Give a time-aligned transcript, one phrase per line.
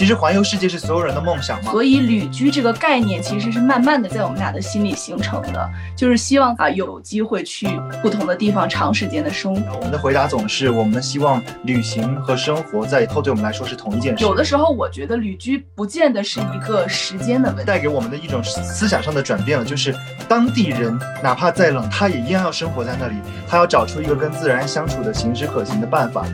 [0.00, 1.70] 其实环游世界是所有人的梦想嘛。
[1.70, 7.68] 所以旅居这个概念其实是慢慢的在我们俩的心里形成的，就是希望啊有机会去
[8.00, 9.76] 不同的地方长时间的生活。
[9.76, 14.24] 我们的回答总是，我们希望旅行和生活在以后对我们来说是同一件事。
[14.24, 19.94] 有的时候我觉得旅居不见得是一个时间的问题，带给我们的一种思想上的转变了，就是
[20.26, 26.24] 当地人哪怕再冷，他也一样要生活在那里，他要找出一个跟自然相处的行之可行的办法。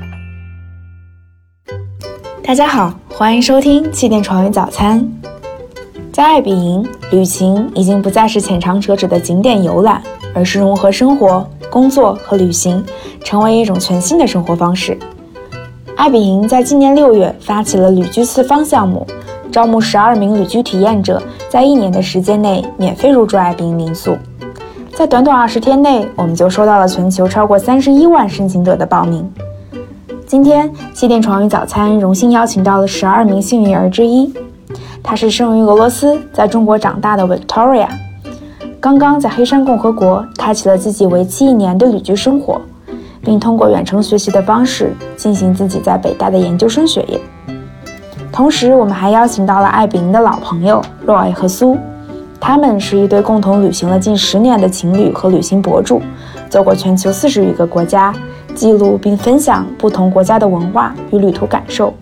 [2.46, 5.04] 大家好，欢迎收听气垫床与早餐。
[6.12, 10.00] 在爱彼迎，旅行已经不再是浅尝辄止的景点游览，
[10.32, 12.84] 而是融合生活、工作和旅行，
[13.24, 14.96] 成为一种全新的生活方式。
[15.96, 19.04] 爱彼迎在今年六月发起了旅居四方项目，
[19.50, 24.16] 招募十二名旅居体验者，在一年的时间内免费入住爱彼迎民宿。
[24.94, 29.28] 在短短二十天内，我们就收到了全球超过三十一万申请者的报名。
[30.26, 34.34] 今天，气垫床与早餐荣幸邀请到了十二名幸运儿之一。
[35.00, 37.86] 她是生于俄罗斯，在中国长大的 Victoria，
[38.80, 42.60] 刚刚在黑山共和国开启了自己为期一年的旅居生活，
[43.22, 47.20] 并通过远程学习的方式进行自己在北大的研究生学业。
[48.32, 51.78] 同时，我们还邀请到了爱彼迎的老朋友 Roy 和苏，
[52.40, 56.02] 他们是一对共同旅行了近十年的情侣和旅行博主，
[56.50, 58.12] 走过全球四十余个国家。
[58.56, 61.94] 记录并分享不同国家的文化与旅途感受。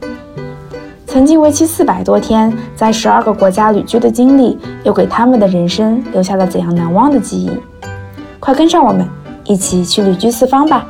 [1.04, 7.50] 曾经为期四百多天在十二个国家旅居的经历，又给他们的人生留下了怎样难忘的记忆？
[8.38, 9.08] 快跟上我们，
[9.44, 10.86] 一起去旅居四方吧！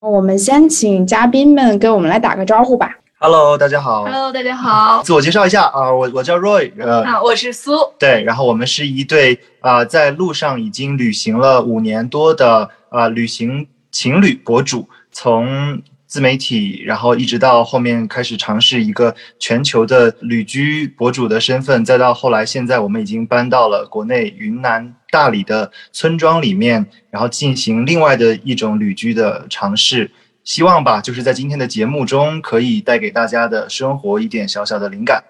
[0.00, 2.90] 我们先请嘉宾们给我们来打个招呼吧。
[3.20, 4.04] Hello，大家好。
[4.04, 5.02] Hello，大家好。
[5.02, 7.72] 自我介绍一下啊，我我叫 Roy，呃，啊，我是苏。
[7.98, 13.66] 对，然后我们是一对啊，在路上已经旅行了五年多的啊旅行。
[13.90, 30.10] 情侣博主从自媒体，然后一直到后面开始尝试一个全球的旅居博主的身份，再到后来现在我们已经搬到了国内云南大理的村庄里面，然后进行另外的一种旅居的尝试。
[30.44, 35.22] 希望吧，就是在今天的节目中可以带给大家的生活一点小小的灵感。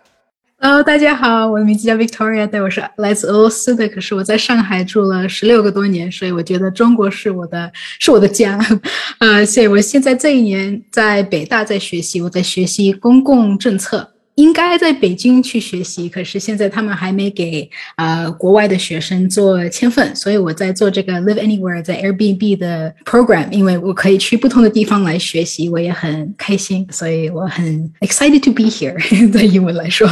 [0.60, 7.70] Hello，大家好，我的名字叫 Victoria，对，我是来自俄罗斯的，可是我在上海住了十六个多年，所以我觉得中国是我的，
[8.00, 8.58] 是我的家，
[9.20, 14.14] 呃，所以我现在这一年在北大在学习，我在学习公共政策。
[14.38, 28.97] 应该在北京去学习，可是现在他们还没给呃国外的学生做签份，所以我在做这个 Live Anywhere 在 Airbnb 的 program，因为我可以去不同的地方来学习，我也很开心，所以我很 excited to be here，
[29.32, 30.09] 在英文来说。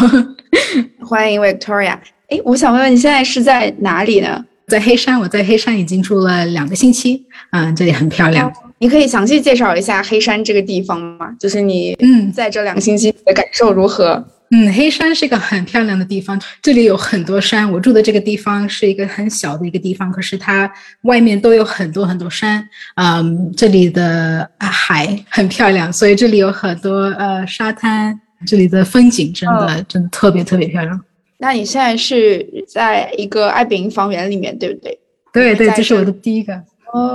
[1.07, 1.97] 欢迎 Victoria，
[2.29, 4.45] 哎，我想问问你现在是在哪里呢？
[4.67, 8.53] 在黑山，我在黑山已经住了两个星期，嗯，这里很漂亮。
[8.79, 11.35] 你可以详细介绍一下黑山这个地方吗？
[11.41, 14.23] 就是你嗯，在这两个星期的感受如何？
[14.51, 17.71] 嗯，黑山是一个很漂亮的地方，这里有很多山。
[17.73, 20.71] 我住的这个地方是一个很小的一个地方，可是它
[21.03, 22.63] 外面都有很多很多山。
[22.95, 31.01] 嗯，这里的海很漂亮，所以这里有很多呃沙滩，这里的风景真的真的特别特别漂亮。
[31.39, 34.97] 那你现在是在一个爱彼迎房源里面，对不对？
[35.33, 36.55] 对对，这是我的第一个。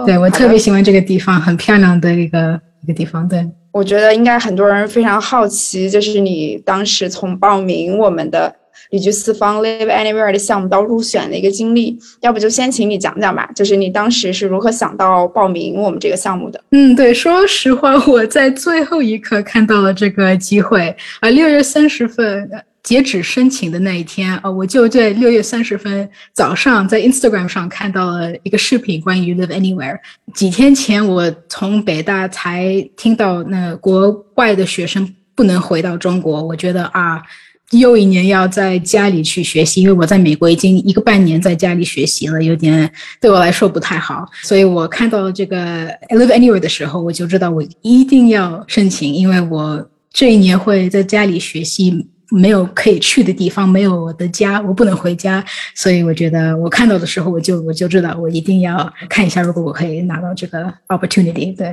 [0.06, 3.28] 对我特别喜欢这个地方，很漂亮的一个一个地方。
[3.28, 8.54] 对，我觉得应该很多人非常好奇，就是你当时从报名我们的
[8.92, 16.62] 旅居四方 Live Anywhere 的项目到入选的一个经历，要不就先请你讲讲吧，就是你当时是如何想到报名我们这个项目的？
[16.72, 22.50] 嗯，对，说实话，我在最后一刻看到了这个机会，啊，六月三十份。
[22.84, 30.00] 截止申请的那一天，呃，我就在六月三十分早上在 Instagram 上看到了一个视频，关于 Live Anywhere。
[30.34, 37.22] 几天前，我从北大才听到那国外的学生不能回到中国，我觉得啊，
[37.70, 42.92] 又一年要在家里去学习，因为我在美国已经一个半年在家里学习了，有点
[43.22, 44.26] 对我来说不太好。
[44.42, 52.08] 所以我看到这个 Live Anywhere 的时候，我就知道我一定要申请，因为我这一年会在家里学习。
[52.32, 55.44] 没有可以去的地方，没有我的家，我不能回家，
[55.76, 61.56] 所以我觉得我看到的时候，我就我就知道我一定要看一下，如果我可以拿到这个 opportunity。
[61.56, 61.68] 对，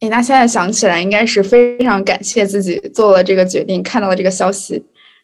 [0.00, 4.82] 哎，那现在想起来，应该是非常感谢自己做了这个决定，看到了这个消息，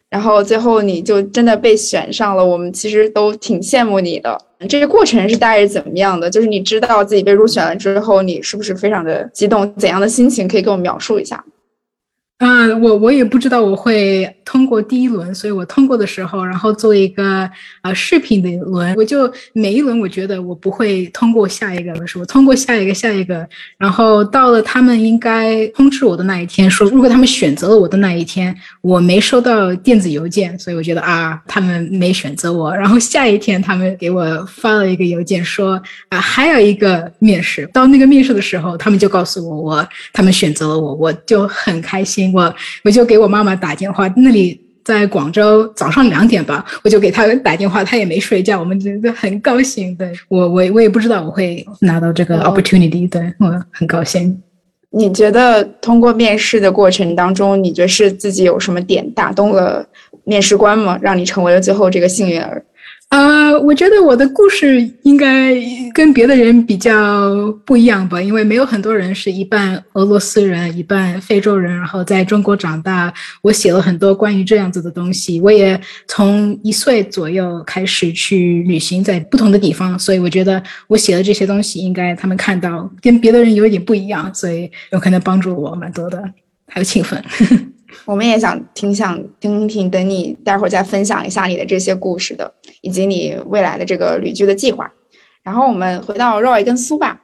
[0.09, 2.45] 然后最后你就真的被选上了。
[2.45, 4.39] 我们其实都挺羡慕你的。
[4.67, 6.29] 这个过程是大概是怎么样的？
[6.29, 9.73] 就是你知道自己被入选了之后，你是不是非常的激动？
[9.75, 11.43] 怎样的心情可以跟我描述一下？
[12.39, 17.49] 啊，我我也不知道我会通过第一轮，所以我通过的时候，然后做一个
[17.81, 23.45] 呃视频的一轮，我就每一轮我觉得我不会通过下一个的时候，通过下一个下一个，
[23.77, 35.73] 然后到了他们应该通知我的那一天，说如果他们选择了我的那一天，我没收到电子邮件，所以我觉得啊，他们没选择我，然后下一天他们给我发了一个邮件说
[36.07, 42.28] 啊还有一个面试，到那个面试的时候，他们就告诉我我他们选择了我，我就很开心。
[42.33, 42.53] 我
[42.83, 49.95] 我就给我妈妈打电话，那里在广州早上两点吧，我就给她打电话，她也没睡觉，我们真的很高兴。
[49.95, 54.41] 对我，我我也不知道我会拿到这个 opportunity，对我很高兴。
[54.91, 59.87] 你觉得通过面试的过程当中，你觉得是自己有什么点打动了
[60.23, 60.97] 面试官吗？
[60.99, 62.63] 让你成为了最后这个幸运儿？
[63.09, 65.55] 啊，我觉得我的故事应该
[65.95, 73.11] 跟别的人比较不一样吧，因为没有很多人是一半俄罗斯人，一半非洲人，然后在中国长大。
[73.41, 86.23] 我写了很多关于这样子的东西，我也从一岁左右开始去旅行在不同的地方，所以我觉得我写的这些东西应该他们看到跟别的人有一点不一样，所以有可能帮助我蛮多的，
[86.67, 87.19] 还有勤奋。
[88.05, 94.91] 我们也想挺想听听，等你待会儿再分享一下你的这些故事的，以及你未来的这个旅居的计划。
[95.43, 97.21] 然后我们回到 Roy 跟苏吧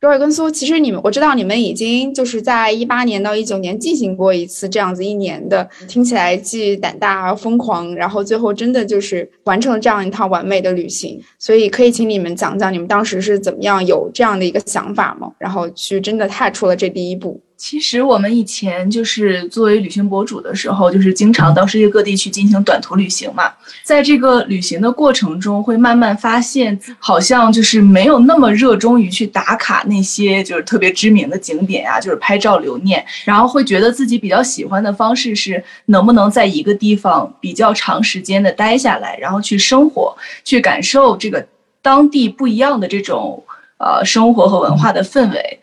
[0.00, 11.20] ，Roy 跟苏，其实你们我知道你们已经就是在一八年到一九年进行过一次这样子一年的，听起来既胆大而疯狂，然后最后真的就是完成了这样一趟完美的旅行。
[11.38, 15.32] 所以可以请你们讲讲你们当时是怎么样有这样的一个想法吗？
[15.38, 17.40] 然后去真的踏出了这第一步。
[17.56, 23.50] 其实我们以前就是作为旅行博主的时候，就是经常到世界各地去进行短途旅行嘛。
[23.82, 33.02] 在这个旅行的过程中，会慢慢发现，好像就是没有那么热衷于去打卡那些就是特别知名的景点呀，就是拍照留念。
[33.24, 40.14] 然后会觉得自己比较喜欢的方式是，能不能在一个地方比较长时间的待下来，然后去生活，
[40.44, 41.44] 去感受这个
[41.80, 43.42] 当地不一样的这种
[43.78, 45.58] 呃生活和文化的氛围。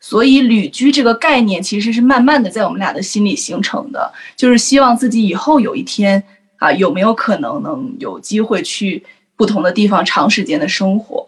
[0.00, 6.22] 所以旅居这个概念其实是慢慢的在我们俩的心里形成的，就是希望自己以后有一天
[6.56, 9.04] 啊，有没有可能能有机会去
[9.36, 11.26] 不同的地方长时间的生活。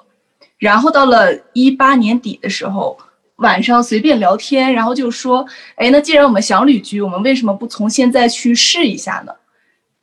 [0.58, 2.96] 然后到了一八年底的时候，
[3.36, 5.46] 晚上随便聊天，然后就说，
[5.76, 9.32] 哎，那既然我们想旅居，我们为什么不从现在去试一下呢？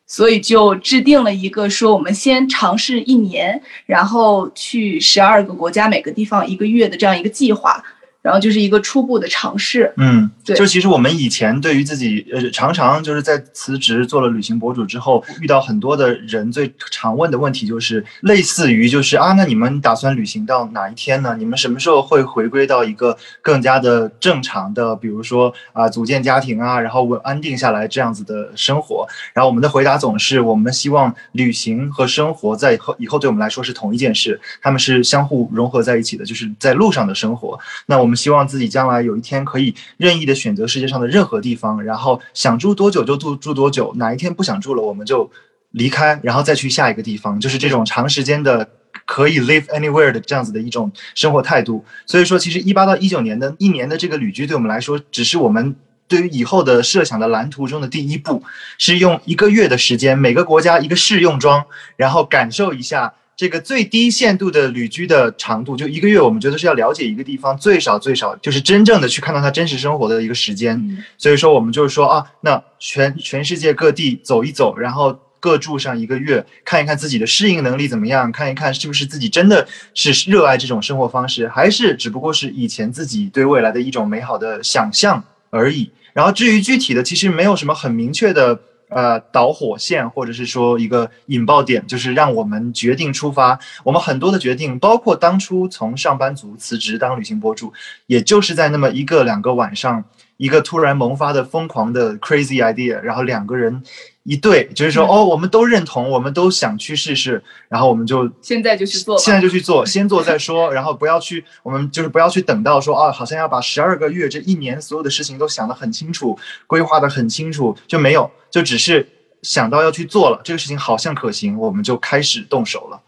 [0.06, 7.84] 所以就制定了一个说，我们先尝试一年，然后去十二个国家，每个地方一个月的这样一个计划。
[8.22, 21.34] 然后就是一个初步的尝试，嗯，对，就其实我们以前对于自己，呃，常常就是在辞职做了旅行博主之后，遇到很多的人最常问的问题就是类似于就是啊，那你们打算旅行到哪一天呢？
[21.40, 29.08] 你们什么时候会回归到一个更加的正常的，比如说啊，组建家庭啊，然后稳安定下来这样子的生活？
[29.34, 37.58] 然后我们的回答总是，我们希望旅行和生活在以后以后对我们来说是同一件事，他们是相互融合在一起的，就是在路上的生活。
[37.86, 38.09] 那我。
[38.10, 45.30] 我们希望自己将来有一天可以任意的选择世界上的任何地方，然后想住多久就住住多久，哪一天不想住了，我们就
[45.74, 48.68] 离开，然后再去下一个地方，就是这种长时间的
[49.06, 51.86] 可以 live anywhere 的这样子的一种生活态度。
[52.08, 55.76] 所以说，其实一八到一九年的一年的这个旅居，对我们来说，只是我们
[56.08, 58.42] 对于以后的设想的蓝图中的第一步，
[58.80, 61.64] 是用一个月的时间，每个国家一个试用装，
[61.96, 63.14] 然后感受一下。
[63.40, 70.78] 这个最低限度的旅居的长度，就一个月，我们觉得是要了解一个地方最少最少就是真正的去看到它真实生活的一个时间。
[71.18, 85.90] 所以说，我们就是说啊，那全全世界各地走一走，然后各住上一个月，看一看自己的适应能力怎么样，看一看是不是自己真的是热爱这种生活方式，还是只不过是以前自己对未来的一种美好的想象而已。
[86.12, 88.60] 然后至于具体的，其实没有什么很明确的。
[88.90, 93.58] 呃，导火线或者是说一个引爆点，就是让我们决定出发。
[93.84, 97.72] 我们很多的决定，包括当初从上班族辞职当旅行博主，
[98.08, 100.04] 也就是在那么一个两个晚上，
[100.38, 103.82] 一个突然萌发的疯狂的 crazy idea，然后两个人。
[104.30, 119.08] 一对，就是说，哦，我们都认同，我们都想去试试，然后我们就现在就去做，现在就去做，先做再说，然后不要去，我们就是不要去等到说，啊，好像要把十二个月这一年所有的事情都想得很清楚，规划得很清楚，就没有，就只是
[119.42, 123.02] 想到要去做了，这个事情好像可行，我们就开始动手了。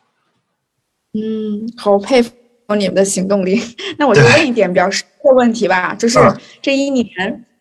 [1.14, 2.32] 嗯，好佩服。
[2.78, 3.62] 你们的行动力，
[4.00, 6.18] 那我就问一点比较实的问题吧，就是
[6.62, 7.06] 这一年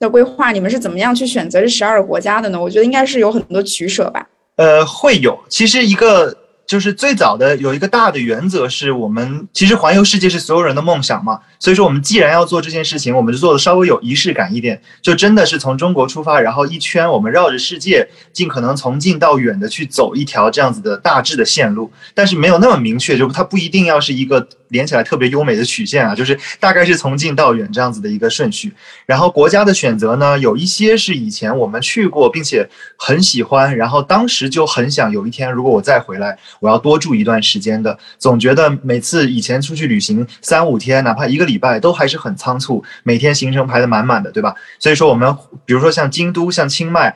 [0.00, 2.60] 的规划，你们是怎么样去选择这十二个国家的呢？
[2.60, 4.26] 我觉得应该是有很多取舍吧。
[4.56, 6.34] 呃，会有，其实一个
[6.66, 28.72] 就是最早的有一个大的原则是我们其实环游世界是所有人的梦想嘛，所以说我们既然要做这件事情，我们就做的稍微有仪式感一点，就真的是从中国出发，然后一圈我们绕着世界，尽可能从近到远的去走一条这样子的大致的线路，但是没有那么明确，就它不一定要是一个连起来特别优美的曲线啊，就是大概是从近到远这样子的一个顺序。
[29.06, 36.36] 然后国家的选择呢，有一些是以前我们去过并且很喜欢，然后当时就很想有一天如果我再回来。
[36.60, 44.54] 我要多住一段时间的，总觉得每次以前出去旅行三五天，哪怕一个礼拜，都还是很仓促，每天行程排得满满的，对吧？
[44.78, 45.34] 所以说我们
[45.64, 47.14] 比如说像京都、像清迈、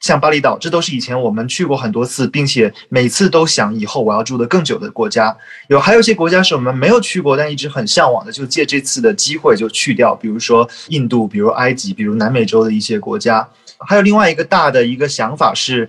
[0.00, 5.36] 像巴厘岛，这都是以前我们去过很多次，并且每次都想以后我要住的更久的国家。
[5.68, 13.48] 有还有一些国家是我们没有去过，但一直很向往的，就借这次的机会就去掉，比如说印度，比如埃及，比如南美洲的一些国家。
[13.78, 15.88] 还有另外一个大的一个想法是。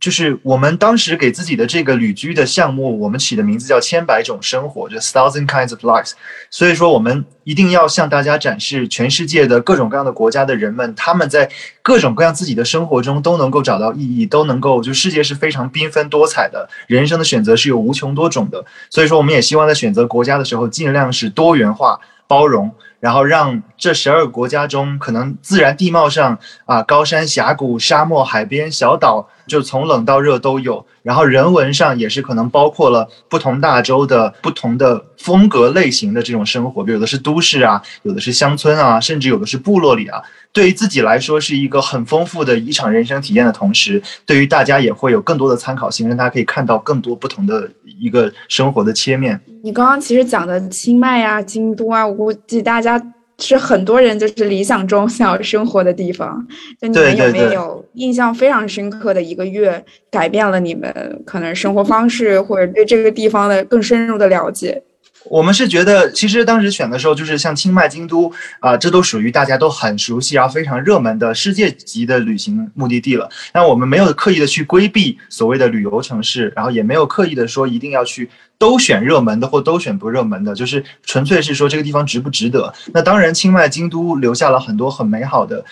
[0.00, 6.12] 就是我们当时给自己的这个旅居的项目，我们起的名字叫“千百种生活”，就 “thousand kinds of lives”。
[6.50, 11.50] 所以说，我们一定要向大家展示全世界的各种各样的国家的人们，他们在
[11.82, 18.64] 各种各样自己的生活中都能够找到意义，都能够就世界是非常缤纷多彩的，人生的选择是有无穷多种的。
[18.90, 22.70] 所以说，我们也希望在选择国家的时候，尽量是多元化、包容。
[23.00, 30.84] 然后让这十二个国家中，可能自然地貌上啊，高山峡谷、沙漠、海边、小岛，就从冷到热都有。
[31.02, 40.20] 然后人文上也是可能包括了不同大洲的不同的风格类型的这种生活，比如有的是都市啊，有的是乡村啊，甚至有的是部落里啊。
[40.52, 49.40] 对于自己来说是一个很丰富的一场人生体验的同时，对于大家也会有更多的参考性，让大家可以看到更多不同的一个生活的切面。
[49.62, 53.00] 你刚刚其实讲的清迈啊、京都啊，我估计大家
[53.38, 56.46] 是很多人就是理想中想要生活的地方。
[56.80, 64.82] 就你们有没有印象非常深刻的一个月，改变了你们可能生活方式，或者对这个地方的更深入的了解？
[65.30, 73.28] 我们是觉得，其实当时选的时候，就是像清迈、京都啊，这都属于大家都很熟悉，然后非常热门的世界级的旅行目的地了。
[73.52, 82.72] 那我们没有刻意的去规避所谓的旅游城市，然后也没有刻意的说一定要去都选热门的或都选不热门的，就是纯粹是说这个地方值不值得。
[82.94, 85.64] 那当然，清迈、京都留下了很多很美好的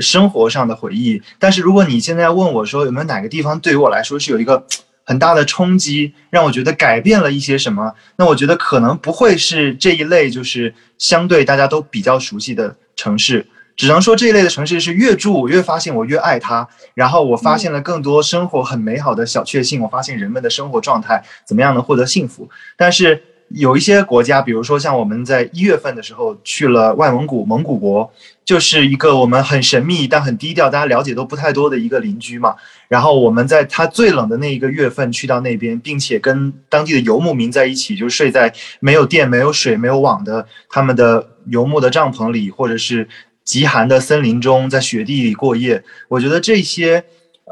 [0.00, 1.22] 生活上的回忆。
[1.38, 4.66] 但是如果你现在问我说有没有哪个地方对于我来说是有一个。
[5.04, 7.94] 很大的冲击让我觉得改变了一些什么。
[8.16, 13.46] 那我觉得可能不会是这一类，就是相对大家都比较熟悉的城市。
[13.76, 16.68] 只能说这一类的城市是越住我越发现我越爱它。
[16.94, 19.80] 然后我发现了更多生活很美好的小确幸。
[19.82, 22.48] 我发现人们的生活状态怎么样能获得幸福。
[22.76, 23.20] 但是
[23.54, 28.12] 有一些国家，比如说像我们在一月份的时候去了外蒙古蒙古国。
[28.44, 32.54] 就是一个我们很神秘但很低调，大家了解都不太多的一个邻居嘛。
[32.88, 43.08] 然后我们在他最冷的那一个月份去到那边，并且跟当地的游牧民在一起，就睡在没有电、没有水、没有网的他们的游牧的帐篷里，或者是
[43.44, 45.82] 极寒的森林中，在雪地里过夜。
[46.08, 47.02] 我觉得这些。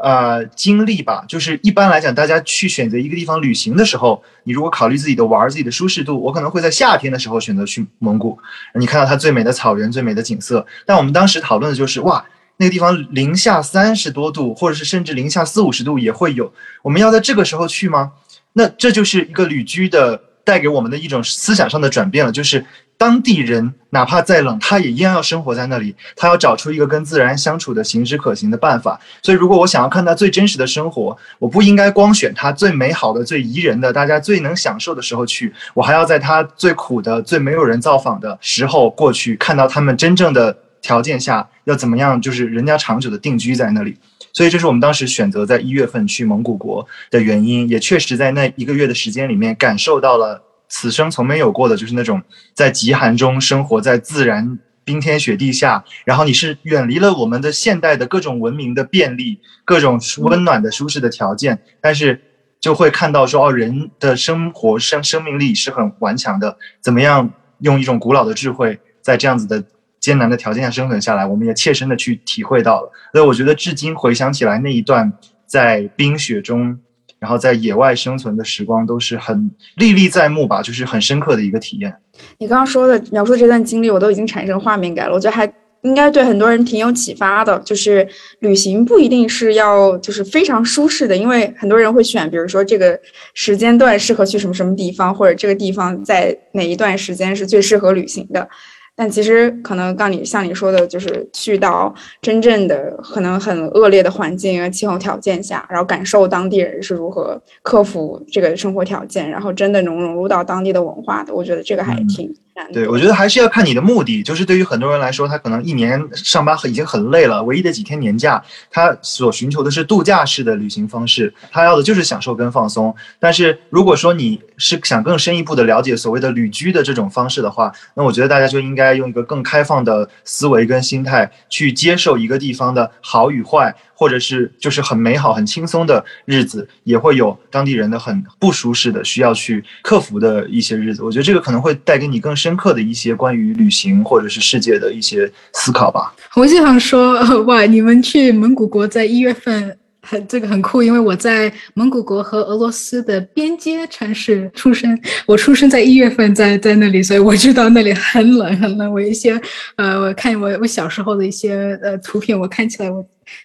[0.03, 8.37] 呃，经历吧，就是一般来讲，大家去选择一个地方旅行的时候，你如果考虑自己的玩儿、自己的舒适度，我可能会在夏天的时候选择去蒙古，
[8.75, 10.67] 你看到它最美的草原、最美的景色。
[10.85, 12.25] 但我们当时讨论的就是，哇，
[12.57, 18.11] 那个地方零下三十多度，或者是甚至零下四五十度也会有，我们要在这个时候去吗？
[18.55, 22.67] 那这就是一个旅居的带给我们的一种思想上的转变了，就是。
[23.03, 25.93] 当地人哪怕再冷，他也一样要生活在那里。
[26.15, 29.01] 他要找出一个跟自然相处的行之可行的办法。
[29.25, 43.97] 所以，如果我想要看到最真实的生活，我不应该光选它最美好的、最宜人的、大家最能享受的时候去，我还要在它最苦的、最没有人造访的时候过去，看到他们真正的条件下要怎么样，就是人家长久的定居在那里。
[44.33, 50.41] 所以，这是我们当时选择在一月份去蒙古国的原因，也确实在那一个月的时间里面感受到了。
[50.75, 52.23] 此生从没有过的，就是那种
[52.55, 62.23] 在极寒中生活在自然冰天雪地下，然后你是远离了我们的现代的各种文明的便利、各种温暖的舒适的条件，但是
[62.59, 69.63] 就会看到说，哦，人的生活生生命力是很顽强的，怎么样用一种古老的智慧，在这样子的
[70.01, 72.91] 艰难的条件下生存下来，我们也切身的去体会到了。
[73.13, 75.13] 所以我觉得，至今回想起来那一段
[75.47, 76.81] 在冰雪中。
[77.23, 81.95] 然后在野外生存的时光都是很历历在目吧，就是很深刻的一个体验。
[82.39, 85.15] 你刚刚说的描述这段经历，我都已经产生画面感了。
[85.15, 85.51] 我觉得还
[85.83, 88.05] 应该对很多人挺有启发的，就是
[88.41, 92.99] 旅行不一定是要就是非常舒适的，因为很多人会选，比如说这个
[93.35, 98.49] 时间段适合去什么什么地方，或者这个地方在哪一段时间是最适合旅行的。
[98.95, 111.35] 但其实可能刚你像你说的，就是去到真正的可能很恶劣的环境、气候条件下，然后感受当地人是如何克服这个生活条件，然后真的能融入到当地的文化的。
[111.35, 112.33] 我觉得这个还挺。
[112.73, 114.23] 对，我觉得还是要看你的目的。
[114.23, 122.95] 就是对于很多人来说，他可能一年上班已经很累了，唯一的几天年假，他所寻求的是度假式的旅行方式，他要的就是享受跟放松。
[123.19, 133.75] 但是如果说你是想更深一步的了解所谓的旅居的这种方式的话，那我觉得大家就应该用一个更开放的思维跟心态去接受一个地方的好与坏。
[134.03, 141.05] 或者是就是很美好、很轻松的日子，也会有当地人的很不舒适的、需要去克服的一些日子。
[141.05, 146.13] 我觉得这个可能会带给你更深刻的一些关于旅行或者是世界的一些思考吧。
[146.35, 149.79] 我就想说，哇，你们去蒙古国在一月份。
[150.05, 158.93] 很这个很酷，因为我在蒙古国和俄罗斯的边界城市出生，我出生在一月份，在在那里，所以我知道那里很冷很冷。
[158.93, 159.41] 我一些
[159.77, 163.01] 呃，我看我我小时候的一些呃图片，我看起来我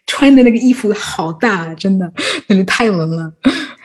[0.06, 2.12] 穿的那个衣服好大，真的
[2.48, 3.32] 那里太冷了。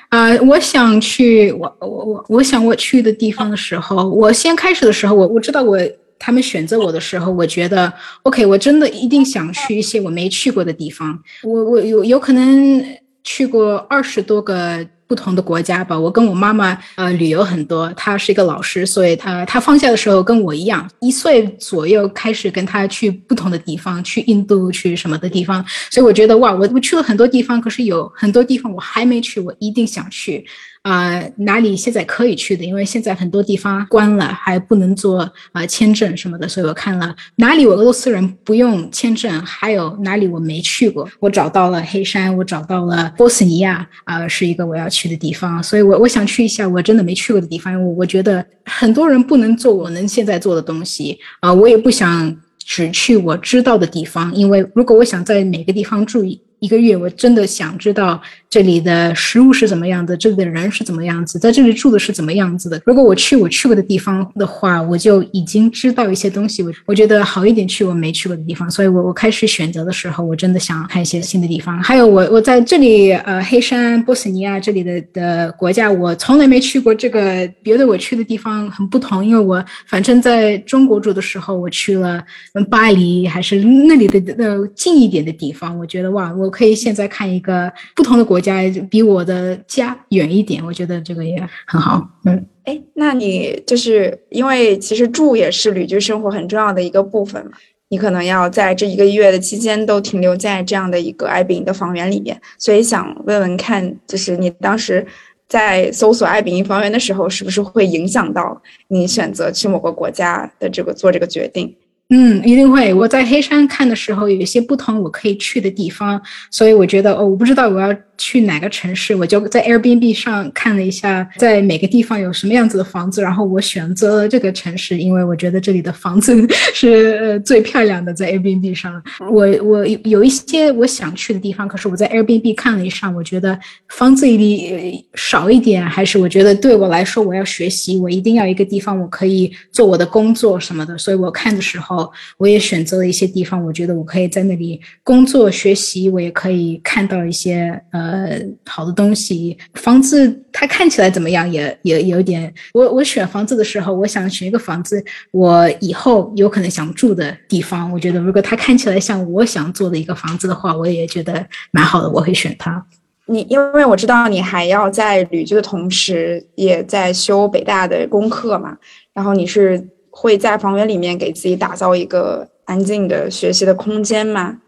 [0.08, 5.78] 啊，我想去我我我我想我去的地方的时候，我先开始的时候，我我知道我。
[6.24, 11.18] 他们选择我的时候，我觉得 OK，我真的一定想去一些我没去过的地方。
[11.42, 12.80] 我我有有可能
[13.24, 15.98] 去过二十多个不同的国家吧。
[15.98, 25.62] 我跟我妈妈呃旅游很多，她是一个老师，所以她她放假的时候跟我一样，一岁左右开始跟她去不同的地方，去印度去什么的地方。
[25.90, 30.42] 所以我觉得哇，我我去了很多地方，可是有很多地方我还没去，我一定想去。
[30.82, 32.64] 啊，哪里现在可以去的？
[32.64, 35.20] 因为现在很多地方关了，还不能做
[35.52, 41.08] 啊签证什么的，所以我看了哪里我俄罗斯人不用签证，还有哪里我没去过。
[41.20, 47.80] 我找到了黑山，我找到了波斯尼亚啊，是一个我要去的地方，所以我我想去一下我真的没去过的地方。
[47.80, 56.42] 我我觉得很多人不能做我能现在做的东西啊，我也不想只去我知道的地方，因为如果我想在每个地方注意。
[56.62, 62.80] 一个月，我真的想知道这里的食物是怎么样的，这里的人是怎么样子，在这里住的是怎么样子的。
[62.86, 66.62] 如果我去我去过的地方的话，我就已经知道一些东西。
[66.62, 71.82] 我我觉得好一点去我没去过的地方，所以我我开始选择的时候，我真的想看一些新的地方。
[71.82, 76.94] 还有我我在这里呃黑山波斯尼亚这里的的国家，我从来没去过。
[76.94, 82.22] 这个别的我去的地方很不同，因为我反正在中国住的时候，我去了
[82.70, 85.76] 巴黎，还是那里的呃近一点的地方。
[85.76, 86.51] 我觉得哇，我。
[86.52, 91.36] 可以现在看一个不同的国家，比我的家远一点，我觉得这个也
[91.66, 92.06] 很好。
[92.26, 97.52] 嗯，哎，那你就是因为其实住也是旅居生活很重要的一个部分嘛，
[97.88, 105.04] 你可能要在这一个月的期间都停留在这样的一个爱比营的房源里面，所以想问问看，就是你当时
[105.48, 111.74] 在搜索爱比营房源的时候，是不是会影响到你选择去某个国家的这个做这个决定？
[112.10, 112.92] 嗯，一定会。
[112.92, 117.94] 我在黑山看的时候，有一些不同我可以去的地方，所以我觉得哦，我不知道我要。
[118.22, 126.32] 去哪个城市，我就在 Airbnb 上看了一下，在每个地方有什么样子的房子，然后我选择了这个城市，因为我觉得这里的房子
[126.72, 128.14] 是最漂亮的。
[128.14, 133.58] 在 Airbnb 上，我我有有一些我想去的地方，可是我在 Airbnb 看了一下，我觉得
[133.88, 140.96] 房子里少一点，还是我觉得对我来说，我要学习，我一定要一个地方我可以做我的工作什么的。
[140.96, 142.08] 所以我看的时候，
[142.38, 148.11] 我也选择了一些地方，我觉得我可以在那里工作学习，我也可以看到一些呃。
[148.12, 151.50] 呃，好的东西，房子它看起来怎么样？
[151.50, 152.52] 也也有点。
[152.74, 157.90] 我我选房子的时候，我想选一个房子，我以后有可能想住的地方。
[157.90, 162.84] 我觉得如果它看起来像我想做的一个房子的话，我也觉得蛮好的，我会选它。
[163.24, 168.76] 你因为我知道你还要在旅居的同时，也在修北大的功课嘛，
[169.14, 174.58] 然后你是会在房源里面给自己打造一个安静的学习的空间吗？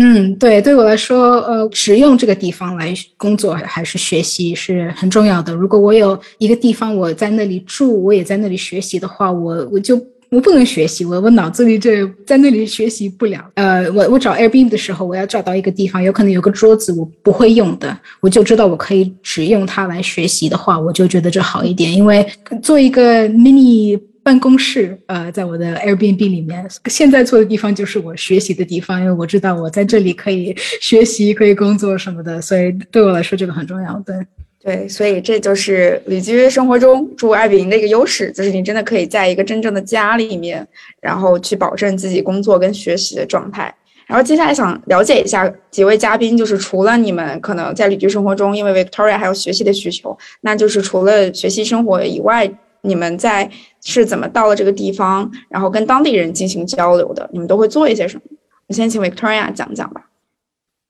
[0.00, 5.52] 嗯，对，对我来说，呃，使用这个地方来工作还是学习是很重要的。
[5.52, 13.44] 如果我有一个地方我在那里住，我也在那里学习的话，我我就我不能学习，我我脑子里这在那里学习不了。
[13.54, 22.24] 呃，我我找 Airbnb 的时候，我要找到一个地方，有可能有个桌子我不会用的，我就知道我可以只用它来学习的话，我就觉得这好一点，因为
[22.62, 23.98] 做一个 mini。
[24.28, 33.98] 办公室，呃，在我的 Airbnb 里面，现在坐的地方就是我学习的地方，因为我知道我在这里可以学习、可以工作什么的，所以对我来说这个很重要。
[34.04, 34.16] 对，
[34.62, 40.68] 对，所以这就是旅居生活中住爱比营的一个优势，就是你真的可以在一个真正的家里面，
[41.00, 43.74] 然后去保证自己工作跟学习的状态。
[44.06, 52.46] 然后接下来想了解一下几位嘉宾，就是除了你们可能在旅居生活中，因为 Victoria 还有学习的需求，那就是除了学习生活以外。
[52.82, 53.50] 你们在
[53.84, 57.28] 是怎么到了这个地方，然后跟当地人进行交流的？
[57.32, 58.22] 你们都会做一些什么？
[58.66, 60.04] 我先请 Victoria 讲讲吧。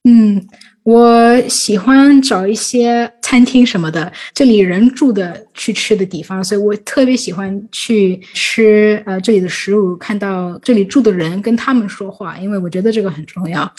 [0.05, 0.43] 嗯，
[0.85, 13.71] 我喜欢找一些餐厅什么的，这里人住的去吃的地方，所以我特别喜欢去吃呃这里的食物，看到这里住的人跟他们说话，因为我觉得这个很重要。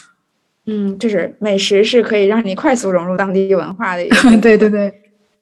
[0.65, 4.07] 嗯，就是美食是可以让你快速融入当地文化的。
[4.39, 4.93] 对对对。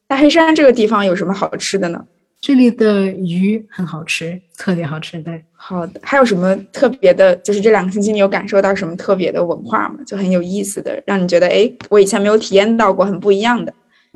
[0.08, 2.06] 大黑山这个地方有什么好吃的呢？
[2.40, 5.20] 这里的鱼很好吃，特别好吃。
[5.22, 6.00] 对，好的。
[6.04, 7.36] 还有什么特别的？
[7.38, 9.96] 就是这两个星期你有感受到什么特别的文化吗？
[10.06, 13.74] 就很有意思的，让你觉得哎，我以前没有体验到过，很不一样的。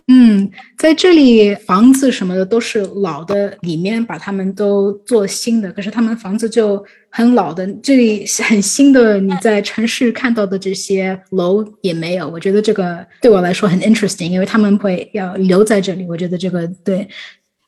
[0.07, 7.65] 嗯，在这里房子什么的都是老的，里面把他们都做新的，可是他们房子就很老的。
[7.81, 12.29] 这里很新的，你在城市看到的这些楼也没有。
[12.29, 16.05] 我觉得这个对我来说很 interesting，因为他们会要留在这里。
[16.07, 17.07] 我觉得这个对。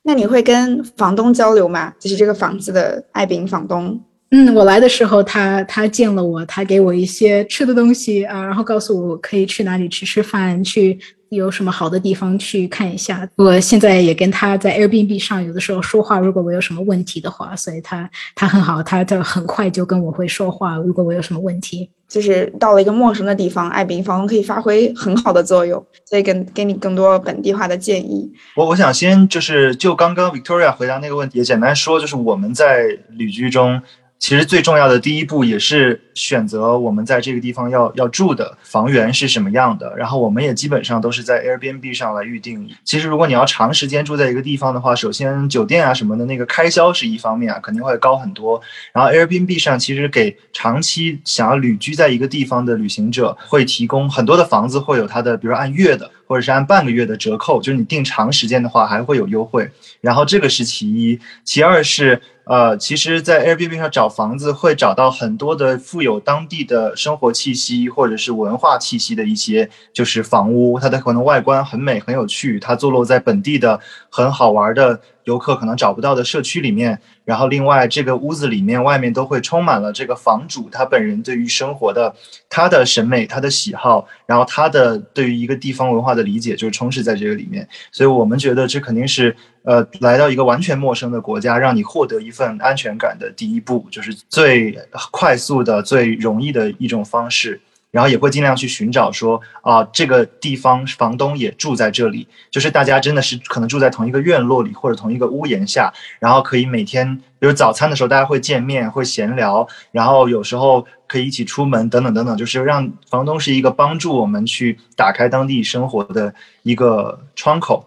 [0.06, 1.92] 那你会跟房东交流吗？
[1.98, 3.98] 就是这个房子的爱饼房东。
[4.30, 10.98] 嗯，我来的时候，他他见了我，他给我一些吃的东西啊，然后告诉我可以去哪里去吃饭，去
[11.30, 13.28] 有什么好的地方去看一下。
[13.36, 20.76] 我现在也跟他在 Airbnb 上有的时候说话，如果我有什么问题的话，所以他他很好，他就很快就跟我会说话。
[20.76, 21.88] 如果我有什么问题。
[22.14, 28.32] 就是到了一个陌生的地方，爱宾房东可以发挥很好的作用，所以给给你更多本地化的建议。
[28.54, 33.82] 我我想先就是就刚刚 Victoria 回答那个问题，也简单说，就是我们在旅居中。
[34.24, 42.66] 其实最重要的第一步也是选择我们在这个地方要要住的房源是什么样的，然后我们也基本上都是在 Airbnb 上来预定。
[42.84, 48.58] 其实如果你要长时间住在一个地方的话，首先酒店啊什么的那个开销是一方面啊，肯定会高很多。
[48.94, 59.70] 然后 Airbnb 上其实给长期想要旅居在一个地方的旅行者会提供很多的房子，会有它的，比如按月的或者是按半个月的折扣，就是你定长时间的话还会有优惠。
[60.00, 62.20] 然后这个是其一，其二是。
[62.46, 76.98] 呃，其实，在 Airbnb 上找房子会找到很多的富有当地的生活气息或者是文化气息的一些就是房屋，它的可能外观很美很有趣，它坐落在本地的很好玩的游客可能找不到的社区里面。
[77.24, 82.14] 然后，另外这个屋子里面外面都会充满了这个房主他本人对于生活的
[82.50, 87.66] 他的审美、他的喜好，然后他的对于一个地方文化的理解，就充斥在这个里面。
[87.90, 94.78] 所以我们觉得这肯定是呃，来到一个完全陌生的国家，让你获得一份安全感的第一步，就是最
[95.10, 97.58] 快速的、最容易的一种方式。
[97.94, 117.86] 然后也会尽量去寻找说啊，这个地方房东也住在这里，就是大家真的是可能住在同一个院落里或者同一个屋檐下，然后可以每天，比如早餐的时候大家会见面会闲聊，然后有时候可以一起出门等等等等，就是让房东是一个帮助我们去打开当地生活的一个窗口。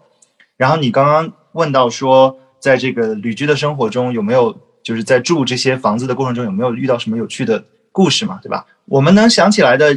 [0.56, 7.62] 然后你刚刚问到说，在这个旅居的生活中有没有就是在住这些房子的过程中有没有遇到什么有趣的
[7.98, 8.64] 故事嘛，对吧？
[8.84, 9.92] 我们能想起来的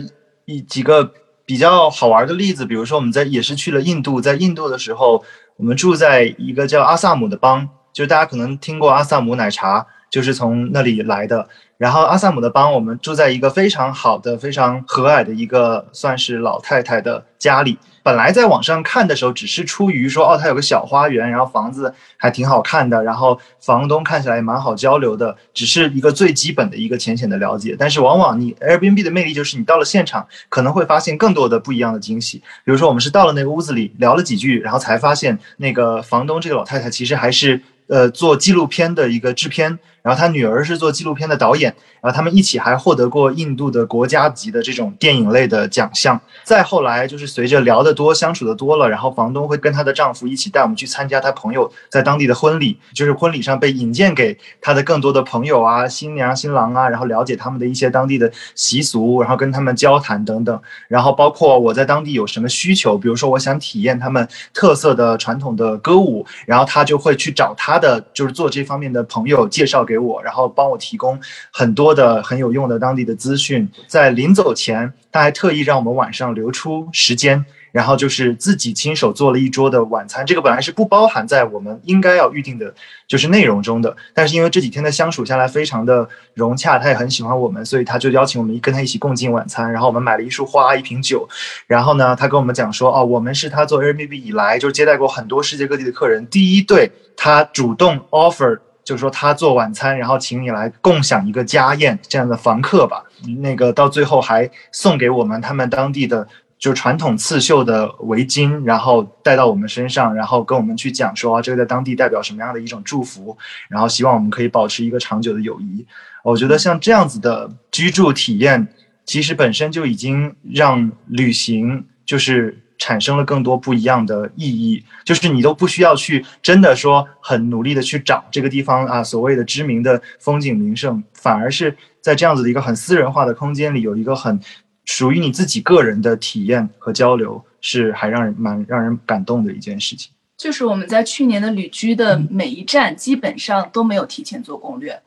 [0.46, 1.14] 一几个
[1.46, 5.24] 比较好玩的例子，比如说我们在也是去了印度，在印度的时候，
[5.58, 11.48] 我们住在一个叫阿萨姆的邦，就是大家可能听过阿萨姆奶茶，就是从那里来的。
[11.78, 17.80] 然后阿萨姆的邦，我们住在一个非常好的、非常和蔼的一个算是老太太的家里。
[18.04, 27.76] 本来在网上看的时候，只是出于说，哦，它有个小花园，然后房子还挺好看的，然后房东看起来也蛮好交流的，只是一个最基本的一个浅浅的了解。
[27.78, 32.38] 但是往往你 Airbnb 的魅力就是，你到了现场可能会发现更多的不一样的惊喜。
[32.64, 39.80] 比如说，我们是到了那个屋子里聊了几句，然后才发现那个房东这个老太太其实还是呃做纪录片的一个制片。
[40.02, 46.20] 然后他女儿是做纪录片的导演，然后他们一起还获得过印度的国家级的这种电影类的奖项。
[46.44, 60.60] 再后来就是随着聊得多、相处的多了，然后房东会跟她的丈夫一起带我们去参加她朋友在当地的婚礼，就是婚礼上被引荐给她的更多的朋友啊、新娘新郎啊，然后了解他们的一些当地的习俗，然后跟他们交谈等等。
[60.88, 69.91] 然后包括我在当地有什么需求，比如说我想体验他们特色的传统的歌舞，然后他就会去找他的就是做这方面的朋友介绍给。
[69.92, 71.20] 给我，然后帮我提供
[71.52, 73.68] 很多的很有用的当地的资讯。
[73.88, 80.26] 在临走前，他还特意让我们晚上留出时间，然后就是自己亲手做了一桌的晚餐。
[80.26, 82.74] 这个本来是不包含在我们应该要预定的，
[83.06, 83.94] 就是内容中的。
[84.14, 89.70] 但是因为这几天的相处下来非常的融洽，他也很喜欢我们，所以他就邀请我们跟他一起共进晚餐。
[89.70, 91.28] 然后我们买了一束花，一瓶酒。
[91.68, 98.60] 然后呢，他跟我们讲说，哦，我们是他做 Airbnb 以来就接待过很多世界各地的客人，第一对他主动 offer。
[98.84, 103.04] 就是说他做晚餐，然后请你来共享一个家宴这样的房客吧。
[103.40, 113.36] 那个到最后还送给我们他们当地的就传统刺绣的围巾，然后戴到我们身上，然后跟我们去讲说啊，这个在当地代表什么样的一种祝福，
[113.68, 115.86] 然后希望我们可以保持一个长久的友谊。
[116.24, 118.68] 我觉得像这样子的居住体验，
[119.06, 124.84] 其实本身就已经让旅行就是产生了更多不一样的意义。
[125.06, 134.40] 就是你都不需要去真的说很努力的去找这个地方啊，所谓的知名的风景名胜，反而是在这样子的一个很私人化的空间里，有一个很。
[134.84, 140.12] 属于你自己个人的体验和交流，是还让人蛮让人感动的一件事情。
[140.36, 145.00] 就是我们在去年的旅居的每一站，基本上都没有提前做攻略，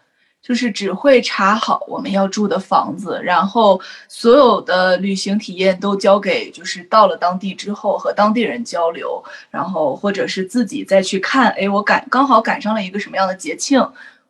[0.47, 13.83] 就是只会查好我们要住的房子，然后所有的旅行体验都交给就是到了当地之后和当地人交流，然后或者是自己再去看，哎，我赶刚好赶上了一个什么样的节庆，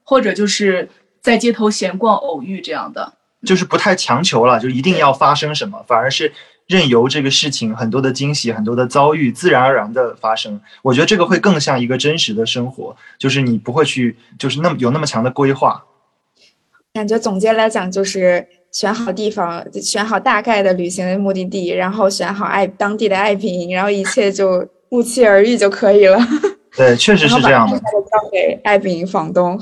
[0.05, 0.89] 或者就是
[1.21, 3.13] 在街头闲逛偶遇这样的。
[3.45, 6.33] 就是不太强求了，就一定要发生什么，反而是
[6.69, 10.61] 任由这个事情很多的惊喜、很多的遭遇自然而然的发生。
[10.81, 15.85] 我觉得这个会更像一个真实的生活，就是你不会去，就是那么有那么强的规划。
[16.95, 26.17] 感觉总结来讲，就是选好地方，选好大概的旅行的目的地，然后选好爱当地的爱品营，然后一切就不期而遇就可以了。
[26.77, 27.77] 对，确实是这样的。
[27.79, 29.61] 交给爱品营房东。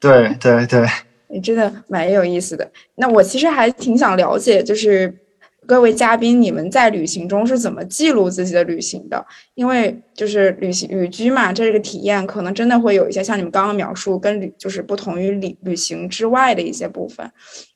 [0.00, 0.84] 对 对对。
[1.28, 2.68] 你真的蛮有意思的。
[2.96, 5.16] 那我其实还挺想了解，就是
[5.70, 9.24] 各位嘉宾，你们在旅行中是怎么记录自己的旅行的？
[9.54, 17.24] 因为就是旅行旅居嘛，这个体验可能真的会有一些像你们刚刚描述，跟旅就是不同于旅旅行之外的一些部分。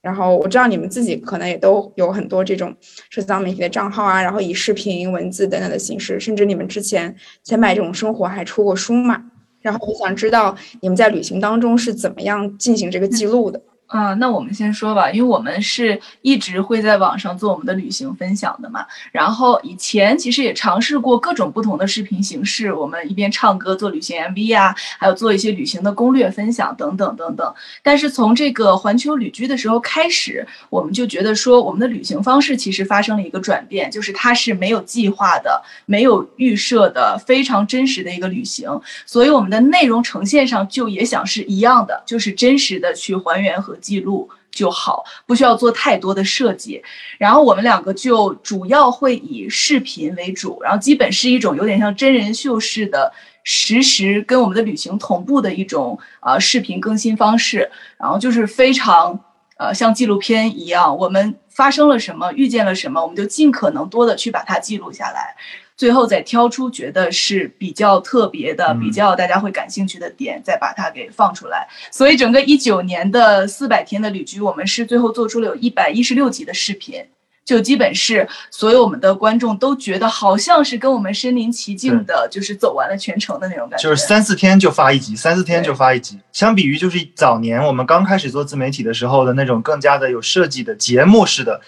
[0.02, 2.74] 然后我知道你们自己可能也都有很多这种
[3.10, 9.22] 社交媒体的账号啊，然后以视频、文字等等的形式，甚至你们之前前买这种生活还出过书嘛？
[9.60, 13.62] 然后我想知道你们在旅行当中是怎么样进行这个记录的。
[13.86, 18.84] 啊，那我们先说吧，因为我们是一直会在网上做我们的旅行分享的嘛。
[19.12, 27.54] 然后以前其实也尝试过各种不同的视频形式，我们一边唱歌做旅行 MV 呀，还有做一些旅行的攻略分享等等等等。
[27.82, 38.68] 但是从这个环球旅居的时候开始，我们就觉得说，我们的旅行方式其实发生了一个转变，就是它是没有计划的、没有预设的、非常真实的一个旅行。
[39.06, 43.73] 所以我们的内容呈现上就也想是一样的，就是真实的去还原和。
[43.76, 46.82] 记录就好，不需要做太多的设计。
[47.18, 57.70] 然后我们两个就主要会以视频为主，然后基本是一种有点像真人秀式的实时跟我们的旅行同步的一种呃视频更新方式。
[57.98, 59.18] 然后就是非常
[59.58, 65.34] 呃像纪录片一样，我们发生了什么，遇见了什么，我们就尽可能多的去把它记录下来。
[65.76, 71.66] 最后再挑出觉得是比较特别的、比较大家会感兴趣的点，再把它给放出来。
[71.90, 77.04] 所以整个一九年的四百天的旅居，我们是最后做出了有一百一十六集的视频。
[77.44, 83.82] 就基本是所有我们的观众都觉得好像是跟我们身临其境的，就是走完了全程的那种感觉。
[83.82, 86.18] 就是三四天就发一集，三四天就发一集。
[86.32, 91.60] 相比于就是早年我们刚开始做自媒体的时候的那种更加的有设计的节目式的，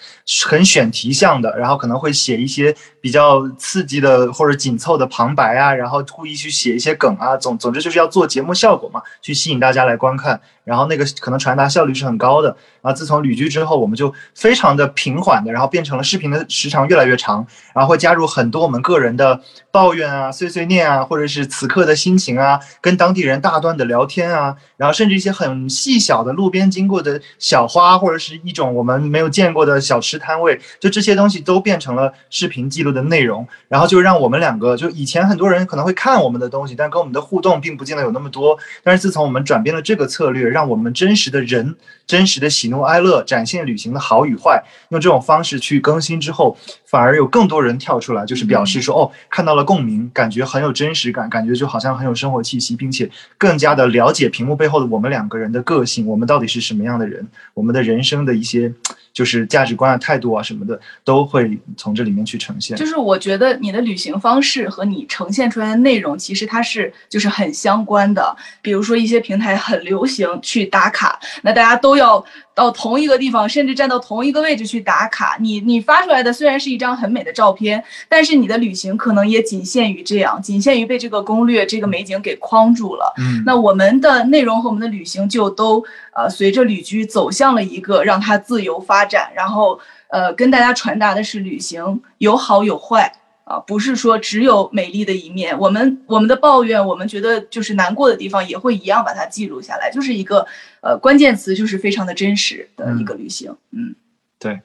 [0.45, 10.41] 很选题向的，然后可能会写一些比较刺激的或者紧凑的旁白啊，然后故意去写一些梗啊，总总之就是要做节目效果嘛，去吸引大家来观看。
[10.67, 12.49] 然后那个可能传达效率是很高的。
[12.81, 19.39] 然后自从旅居之后，我们就非常的平缓的，然后变成了视频的时长越来越长，然后会加入很多我们个人的
[19.71, 33.47] 抱怨啊、碎碎念啊，或者是此刻的心情啊，跟当地人大段的聊天啊，然后甚至一些很细小的路边经过的小花，或者是一种我们没有见过的小吃摊位，就这些东西都变成了视频记录的内容。
[33.67, 38.57] 然后就让我们两个，就以前很多人可能会看我们的东西，但跟我们的互动并不见得有那么多。
[38.83, 40.56] 但是自从我们转变了这个策略。
[40.57, 41.75] 让我们真实的人、
[42.07, 58.73] 真实的喜怒哀乐展现旅行的好与坏，用这种方式去更新之后，反而有更多人跳出来，就是表示说：“哦，看到了共鸣，感觉很有真实感，感觉就好像很有生活气息，并且更加的了解屏幕背后的我们两个人的个性，我们到底是什么样的人，我们的人生的一些。”
[59.17, 62.77] 就是价值观啊、态度啊什么的，都会从这里面去呈现。
[62.77, 68.37] 就是我觉得你的旅行方式和你呈现出来的内容，其实它是就是很相关的。
[68.61, 72.23] 比如说一些平台很流行去打卡，那大家都要。
[72.57, 75.37] 到同一个地方，甚至站到同一个位置去打卡。
[75.39, 83.13] 你你发出来的虽然是一张很美的照片，但是你的旅行可能也仅限于这样，仅限于被这个攻略、这个美景给框住了。
[83.19, 85.83] 嗯，那我们的内容和我们的旅行就都
[86.15, 93.13] 呃随着旅居走向了一个让它自由发展，然后呃跟大家传达的是旅行有好有坏。
[93.47, 100.45] 啊，不是说只有美丽的一面，我们我们的抱怨，我们觉得就是难过的地方，也会一样把它记录下来，就是一个
[100.81, 103.55] 呃关键词，就是非常的真实的一个旅行。
[103.71, 103.95] 嗯，
[104.37, 104.59] 对。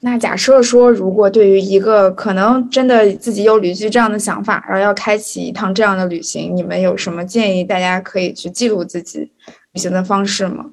[0.00, 7.62] 那假设说，如果对于一个可能真的自己有旅居这样的想法，然后要开启一趟这样的旅行，你们有什么建议？
[7.62, 9.30] 大家可以去记录自己
[9.72, 10.66] 旅行的方式吗？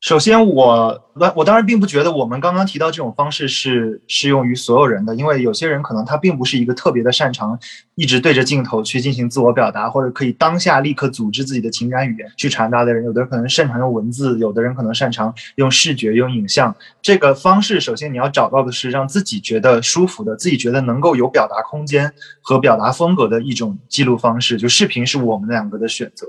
[0.00, 7.58] 首先，我我当然并不觉得我们刚刚提到这种方式是适用于所有人的，因为有些人可能他并不是一个特别的擅长
[7.96, 13.04] 一直对着镜头去进行自我表达，或者可以当下立刻组织自己的情感语言去传达的人。
[13.04, 16.74] 有的人可能擅长用文字，有的人可能擅长用视觉、用影像。
[17.02, 22.10] 这个方式，首先你要找到的是让自己觉得舒服的、自己觉得能够有表达空间
[22.40, 24.56] 和表达风格的一种记录方式。
[24.56, 26.26] 就视频是我们两个的选择，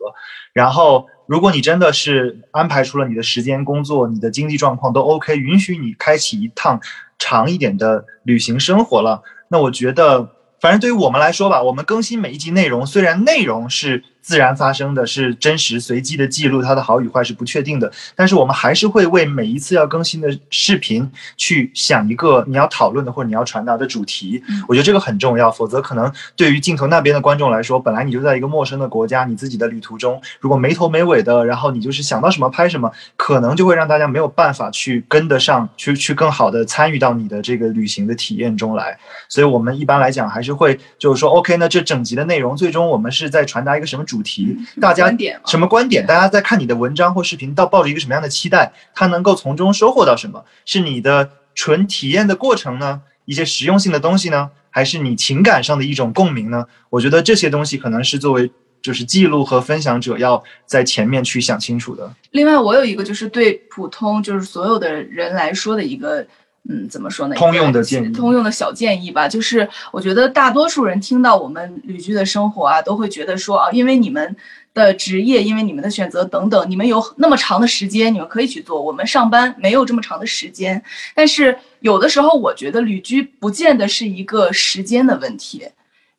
[0.51, 1.05] 然后。
[1.31, 6.77] 如果你真的是安排出了你的时间、工作、你的经济状况都 OK，允许你开启一趟
[7.17, 14.03] 长一点的旅行生活了，那我觉得，反正对于我们来说吧，我们更新每一集内容，虽然内容是。
[14.21, 17.91] 自然发生的是真实随机的记录，它的好与坏是不确定的。
[18.15, 24.43] 但是我们还是会为每一次要更新的视频去想一个你要讨论的或者你要传达的主题。
[24.67, 38.97] 我觉得这个很重要，否则可能对于镜头那边的观众来说，本来你就在一个陌生的国家，你自己的旅途中，如果没头没尾的，然后你就是想到什么拍什么，可能就会让大家没有办法去跟得上去，去更好的参与到你的这个旅行的体验中来。
[39.27, 44.05] 所以我们一般来讲还是会就是说，OK，那这整集的内容最终我们是在传达一个什么？
[44.11, 45.09] 主题，大家
[45.45, 46.05] 什么观点？
[46.05, 48.69] 大家在看你的文章或视频，到抱着一个什么样的期待？
[48.93, 50.43] 他能够从中收获到什么？
[50.65, 53.01] 是你的纯体验的过程呢？
[53.23, 54.49] 一些实用性的东西呢？
[54.69, 56.65] 还是你情感上的一种共鸣呢？
[56.89, 62.11] 我觉得这些东西可能是作为就是记录和分享者要在前面去想清楚的。
[62.31, 66.27] 另外，我有一个就是对普通就是所有的人来说的一个。
[66.69, 67.35] 嗯，怎么说呢？
[67.35, 74.35] 通用的建议，通用的小建议吧，就是我觉得大多数人听到我们旅居的生活啊，都会觉得说啊，因为你们
[74.73, 78.79] 的职业，因为你们的选择等等，你们有那么长的时间，你们可以去做。
[78.81, 80.81] 我们上班没有这么长的时间，
[81.15, 85.67] 但是有的时候，我觉得旅居不见得是一个时间的问题。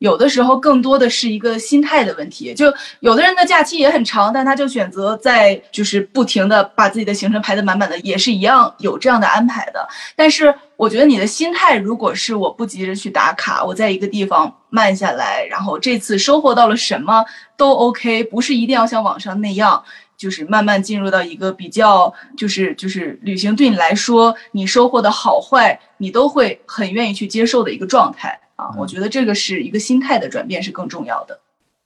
[0.03, 2.65] 有的时候更多的是一个心态的问题，就
[2.99, 9.87] 有的人的假期也很长，但他就选择在就是不停的把自己的行程排得满满的，也是一样有这样的安排的。
[10.13, 17.23] 但是我觉得你的心态如果是我不急着去打卡，我在一个地方慢下来，然后这次收获到了什么
[17.55, 19.81] 都 OK，不是一定要像网上那样，
[20.17, 28.37] 就是慢慢进入到一个比较就是就是旅行对你来说你收获的好坏你都会很愿意去接受的一个状态。
[28.55, 31.39] 啊，我觉得这个是一个心态的转变是更重要的。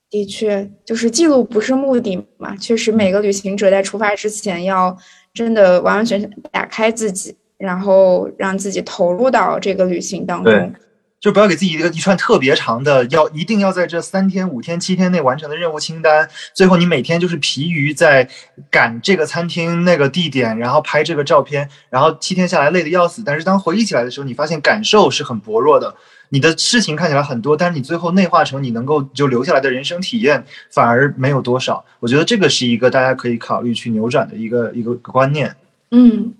[0.09, 2.55] 的确，就是记录不是目的嘛。
[2.55, 4.97] 确实，每个旅行者在出发之前要
[5.33, 10.73] 真的完完全全打开自己，然后让自己投入到这个旅行当中。
[11.19, 16.29] 就不要给自己一个一串特别长的，要一定要在这三天、五天、七天内完成的任务清单。
[16.53, 18.29] 最后你每天就是疲于在
[18.69, 23.23] 赶这个餐厅、那个地点，然后拍这个照片，然后七天下来累得要死。
[23.25, 25.95] 但是当回忆起来的时候，你发现感受是很薄弱的。
[26.29, 31.83] 你的事情看起来很多，但是你最后内化成你能够就留下来的人生体验反而没有多少。
[32.01, 35.55] 我觉得这个是一个大家可以考虑去扭转的一个一个观念。
[35.91, 36.33] 嗯，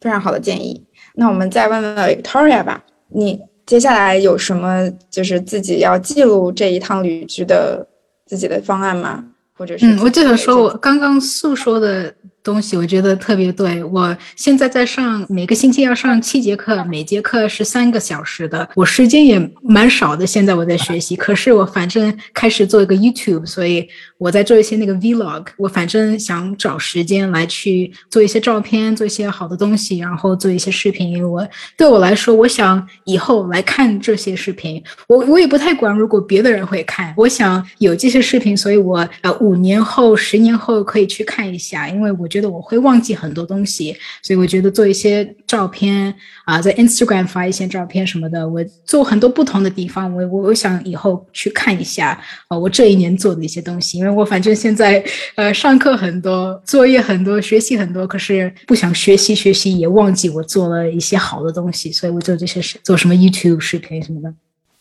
[0.00, 0.84] 非常好的建议。
[1.14, 7.86] 那我们再问问 Victoria 吧，你接下来有什么就是自己要记录这一趟旅居的
[8.26, 9.24] 自己的方案吗？
[9.54, 9.86] 或者是？
[9.86, 12.14] 嗯，我就想说，我刚刚诉说的。
[12.42, 13.82] 东西我觉得特别对。
[13.84, 20.26] 我现在在上每个星期要上七节课，每节课是三个小时的，我时间也蛮少的。
[20.26, 23.86] 现在我在学习，可是我反正开始做一个 YouTube，所以
[24.18, 25.46] 我在做一些那个 Vlog。
[25.56, 31.12] 我反正想找时间来去做一些照片，做一些好的东西，然后做一些视频。
[31.12, 42.28] 因为我对我来说，我想以后来看这些视频，我我也不太管如果别的人会看，我想有这些视频，所以我呃五年后、十年后可以去看一下，因为我。
[42.32, 46.14] 觉得我会忘记很多东西，所以我觉得做一些照片
[46.46, 52.18] 啊，在 Instagram 发一些照片什么的，我做很多不同的地方，我我我想以后去看一下
[52.48, 64.32] 啊，我这一年做的一些东西，因为我反正现在呃上课很多，作业很多，学习很多，可是不想学习学习也忘记我做了一些好的东西，所以我做这些事，做什么 YouTube 视频什么的。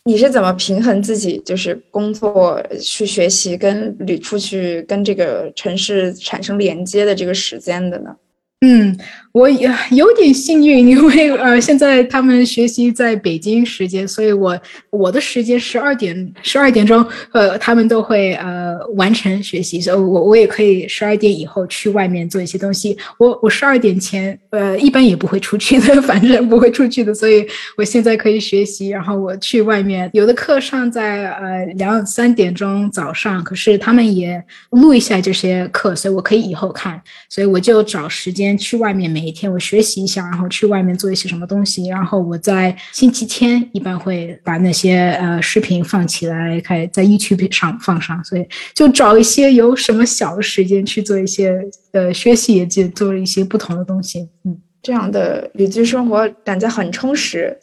[0.03, 8.15] 你是怎么平衡自己，就是工作去学习，跟旅出去跟这个城市产生连接的这个时间的呢？
[8.61, 8.97] 嗯。
[9.33, 22.97] 我也有点幸运，因为呃，现在他们学习在北京时间，所以我我的时间十二点十二点钟，呃，他们都会呃完成学习，所以我我也可以十二点以后去外面做一些东西。
[23.17, 27.45] 我我十二点前呃一般也不会出去的， 反正不会出去的，所以
[27.77, 28.89] 我现在可以学习。
[28.89, 39.11] 然后我去外面，有的课上在呃两三点钟早上，可是他们也录一下这些课，所以我可以以后看，所以我就找时间去外面。
[39.20, 51.53] 每一天我学习一下，然后去外面做一些什么东西，然后我在星期天一般会把那些呃视频放起来，开在 YouTube 上放上，所以就找一些有什么小的时间去做一些
[51.91, 54.27] 呃学习，也就做一些不同的东西。
[54.43, 57.57] 嗯，这样的旅居生活感觉很充实，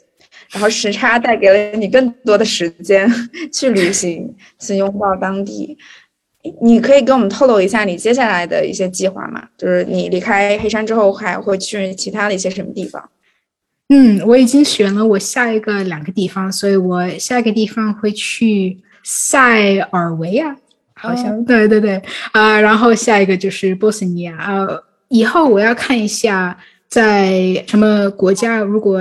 [0.52, 3.10] 然后时差带给了你更多的时间
[3.52, 5.76] 去旅行， 去拥抱当地。
[6.60, 9.42] 你可以给我们透露一下你接下来的一些计划吗？
[9.56, 13.10] 就是你离开黑山之后，还会去其他的一些什么地方？
[13.88, 20.54] 嗯，我已经选了我下一个两个地方，所以我下一个地方会去塞尔维亚，
[20.94, 24.68] 好像对对对啊，然后下一个就是波斯尼亚啊，
[25.08, 26.58] 以后我要看一下
[26.88, 29.00] 在什么国家，如果。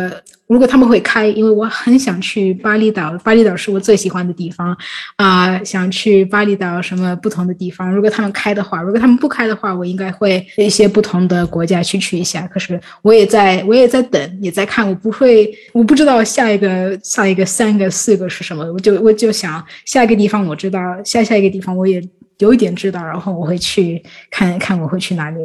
[0.49, 4.73] 如果他们会开，因为我很想去巴厘岛，巴厘岛是我最喜欢的地方，
[5.17, 7.93] 啊，想去巴厘岛什么不同的地方。
[7.93, 12.47] 如果他们开的话，如果他们不开的话，我应该会一些不同的国家去去一下。
[12.47, 14.87] 可是我也在，我也在等，也在看。
[14.87, 18.63] 我不会，我不知道下一个下一个三个四个是什么。
[18.71, 22.01] 我就我就想下一个地方我知道，下下一个地方我也
[22.37, 25.41] 有一点知道，然后我会去看看我会去哪里。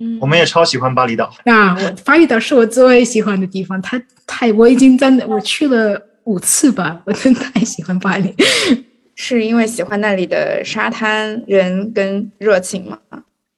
[0.00, 1.32] 嗯，我们也超喜欢巴厘岛。
[1.44, 4.00] 那，我巴厘岛是我最喜欢的地方，它。
[4.26, 8.34] 太，我已经在那，我去了五次吧， 我真太喜欢巴黎，
[9.14, 12.98] 是因为喜欢那里的沙滩人跟热情吗？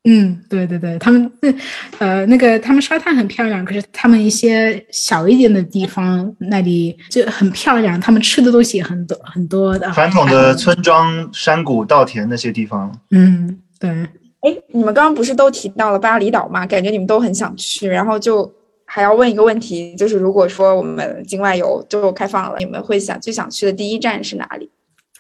[0.09, 1.55] 嗯，对对对，他们那
[1.99, 12.93] 呃那个他们沙滩很漂亮，可是他们一些小一点的地方那里就很漂亮，他们吃的东西也很多很多的传统的村庄、山谷、稻田那些地方。
[13.13, 14.07] 嗯，对。
[14.47, 16.67] 哎，你们刚刚不是都提到了巴厘岛吗？
[16.67, 18.51] 感觉你们都很想去，然后就。
[18.89, 24.71] 还要问一个问题，就是如果说我们境外游就开放了，你们会想最想去的第一站是哪里？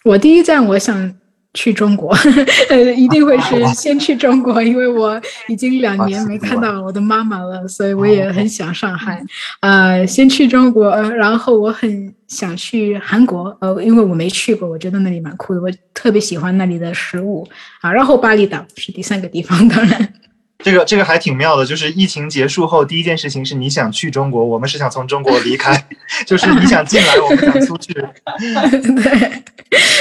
[0.05, 1.13] 我第一站我想
[1.53, 2.15] 去中国，
[2.71, 9.21] 呃，一定会是先去中国，因为我已经两年没看到我的妈妈了，所以我也很想上海。
[9.61, 17.47] 呃，先去中国，然后我很想去韩国，呃，因为我没去过，我觉得那里蛮酷的，我特别喜欢那里的食物
[17.81, 17.93] 啊。
[17.93, 20.15] 然后巴厘岛是第三个地方， 当然。
[20.59, 25.87] 这个这个还挺妙的，就是疫情结束后第一件事情是你想去中国，我们是想从中国离开，
[26.27, 27.93] 就是你想进来，我们想出去。
[27.93, 29.43] 对，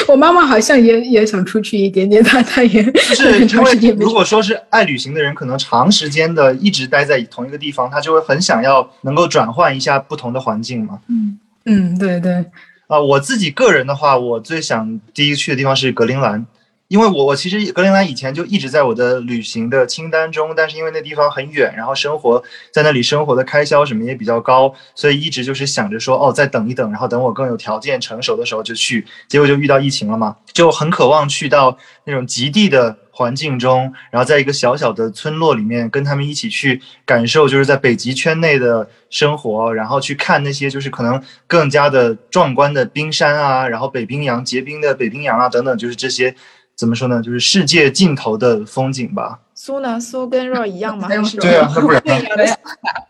[0.07, 10.99] 我妈妈好像也也想出去一点点，她她也是因为如果说是爱旅行的人，可能长时间的一直待在同一个地方，他就会很想要能够转换一下不同的环境嘛。
[11.09, 12.45] 嗯嗯，对对。
[12.87, 16.45] 啊，我自己个人的话，我最想第一去的地方是格陵兰。
[16.87, 22.41] 因为我我其实格陵兰以前就一直在我的旅行的清单中，但是因为那地方很远，然后生活
[22.71, 29.03] 在那里生活的开销什么也比较高，所以一直就是想着说哦再等一等，然后等我更有条件成熟的时候就去。
[29.27, 46.35] 结果就遇到疫情了嘛，就很渴望去到那种极地的环境中，然后在一个小小的村落里面跟他们一起去感受，就是在北极圈内的生活，然后去看那些就是可能更加的壮观的冰山啊，然后北冰洋结冰的北冰洋啊等等，就是这些。
[46.77, 47.21] 怎么说呢？
[47.21, 49.39] 就是世界尽头的风景吧。
[49.53, 49.97] 苏呢？
[49.97, 51.07] 苏跟若一样吗？
[51.39, 52.13] 对啊，那不然呢？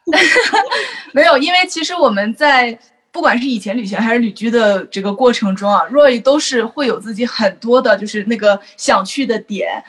[1.14, 2.78] 没有，因为其实我们在
[3.16, 9.82] 不管是以前旅行还是旅居的这个过程中啊，若一都是会有自己很多的，就是那个想去的点。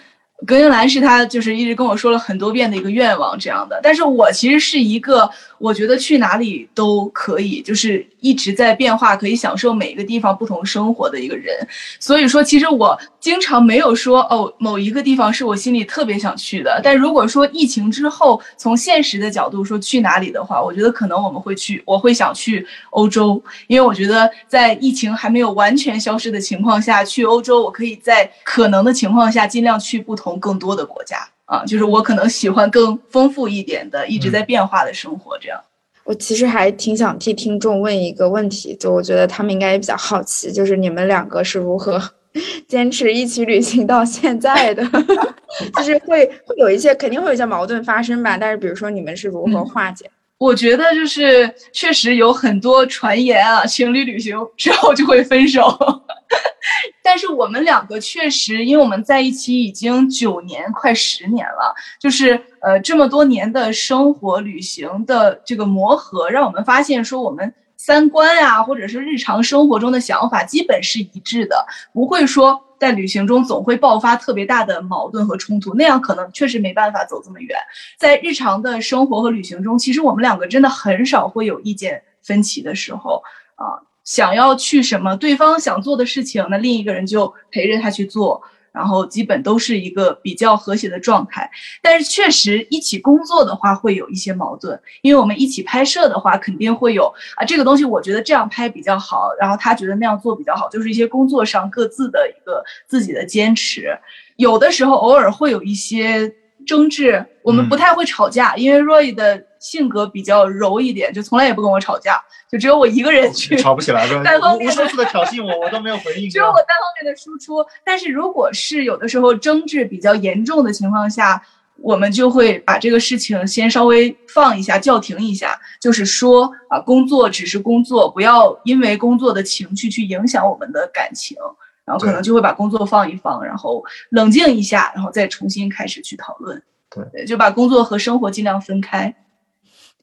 [0.45, 11.57] 格陵兰是他就是一直跟我说了很多遍的一个愿望这样的，但是我其实是一个我觉得去哪里都可以，就是一直在变化，可以享受每一个地方不同生活的一个人。
[11.99, 16.82] 所以说，其实我经常没有说哦某一个地方是我心里特别想去的。
[16.84, 30.25] 但如果说疫情之后从现实的角度说去哪里的话，我觉得可能我们会去，我会想去欧洲，因为我觉得在疫情还没有完全消失的情况下去欧洲，我可以在可能的情况下尽量去不同。
[30.26, 35.38] 从更多的国家啊，就是我可能喜欢更丰富一点的、一直在变化的生活。
[35.38, 35.60] 这样，
[36.02, 42.02] 我其实还挺想替听众问一个问题，就我觉得他们应该也比较好奇，就是你们两个是如何
[42.66, 44.84] 坚持一起旅行到现在的？
[45.76, 50.10] 就是会会有一些肯定会有一些矛盾发生吧，但是比如说你们是如何化解？
[50.39, 55.62] 我觉得就是确实有很多传言啊，情侣旅行之后就会分手。
[57.03, 67.55] 但是我们两个确实，因为我们在一起已经九年，快十年了，就是呃这么多年的生活旅行的这个磨合，让我们发现说我们
[67.87, 77.57] 三观呀，或者是日常生活中的想法基本是一致的，不会说在旅行中总会爆发特别大的矛盾和冲突，那样可能确实没办法走这么远。
[77.97, 83.22] 在日常的生活和旅行中，其实我们两个真的很少会有意见分歧的时候
[83.55, 83.78] 啊。
[84.03, 88.43] 想要去什么，对方想做的事情，那另一个人就陪着他去做。
[88.76, 91.50] 然后基本都是一个比较和谐的状态。
[91.80, 103.98] 但是确实一起工作的话会有一些矛盾，因为我们一起拍摄的话肯定会有啊，这个东西我觉得这样拍比较好，然后他觉得那样做比较好，就是一些工作上各自的一个自己的坚持。
[104.36, 106.30] 有的时候偶尔会有一些
[106.66, 116.28] 争执，我们不太会吵架，因为 Roy 的性格比较柔一点，就从来也不跟我吵架，就只有我一个人去吵不起来， 单方面无数次的挑衅我，我都没有回应。
[116.30, 121.42] 只有我单方面的输出，但是如果是有的时候争执比较严重的情况下，
[121.78, 131.36] 我们就会把这个事情先稍微放一下，叫停一下，就是说啊，工作只是工作，不要因为工作的情绪去影响我们的感情。
[131.84, 133.80] 然后可能就会把工作放一放，然后
[134.11, 136.61] 冷静一下，然后再重新开始去讨论。
[136.90, 139.14] 对，就把工作和生活尽量分开。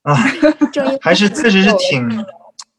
[0.03, 0.15] 啊，
[1.01, 2.25] 还是确实是挺。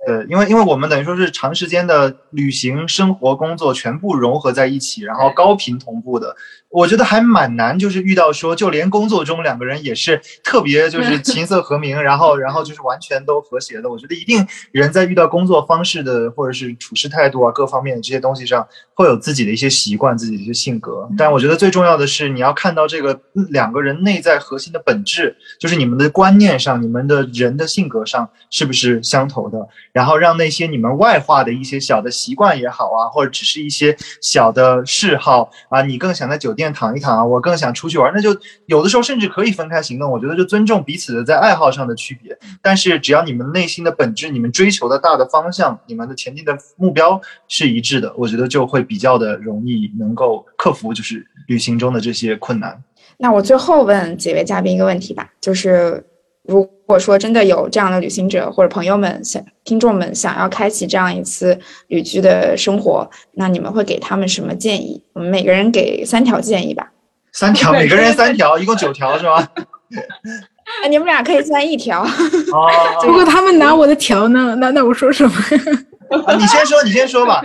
[0.07, 6.37] 对，因为因为我们等于说是长时间的旅行、生活、工作全部融合在一起，然后高频同步的，
[6.75, 7.79] 我觉得还蛮难。
[7.79, 13.89] 就是遇到说，就连工作中两个人也是特别就 是琴瑟和鸣，然后然后就是完全都和谐的。
[13.89, 21.09] 我觉得一定人在遇到工作方式的或者是处事态度啊各方面的这些东西上，会有自己的一些习惯、自己的一些性格。
[21.17, 23.21] 但我觉得最重要的是，你要看到这个
[23.51, 29.59] 两个人内在核心的本质，就是你们的观念上、你们的人的性格上是不是相投的。
[29.93, 38.37] 然后让那些你们外化的一些小的习惯也好啊，或者只是一些小的嗜好啊，你更想在酒店躺一躺啊，我更想出去玩，那就
[38.67, 40.11] 有的时候甚至可以分开行动。
[40.11, 52.83] 我觉得就尊重彼此的在爱好上的区别，但是只要你们内心的本质、你们追求的大的方向、你们的前进的目标是一致的，我觉得就会比较的容易能够克服就是旅行中的这些困难。
[53.19, 56.05] 那我最后问几位嘉宾一个问题吧，就是。
[56.47, 65.03] 如果说真的有这样的旅行者或者朋友们想听众们想要开启这样一次旅居的生活，那你们会给他们什么建议？
[65.15, 66.91] 我们每个人给三条建议吧。
[67.33, 69.49] 三条， 每个人三条，一共九条是吧？
[70.83, 72.03] 那你们俩可以算一条。
[72.03, 72.71] 哦。
[73.07, 74.55] 如果他们拿我的条呢？
[74.61, 75.35] 那那我说什么？
[76.39, 77.43] 你先说，你先说吧。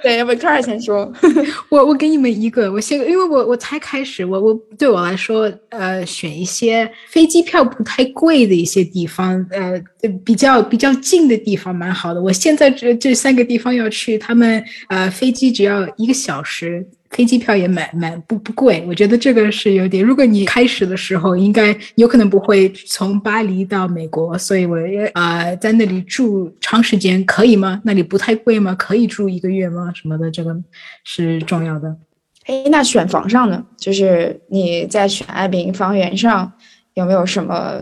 [0.00, 1.12] 对，要不 c a r 先说。
[1.68, 9.78] 我我给你们一个，我先，因为我我才开始，我我对我来说，呃，选一些飞机票不太贵的一些地方，呃，
[10.24, 12.22] 比较比较近的地方，蛮好的。
[12.22, 16.86] 我现在这这三个地方要去，他们呃飞机只要一个小时。
[17.12, 20.02] 飞机票也买买不不贵，我觉得这个是有点。
[20.02, 27.80] 如果你开始的时候应该有可能不会从巴黎到美国，所以我也啊在那里住长时间可以吗？
[27.84, 28.74] 那里不太贵吗？
[28.78, 29.92] 可以住一个月吗？
[29.94, 30.56] 什么的，这个
[31.04, 31.94] 是重要的。
[32.46, 33.62] 哎，那选房上呢？
[33.76, 36.50] 就是你在选爱彼迎房源上
[36.94, 37.80] 有没有什么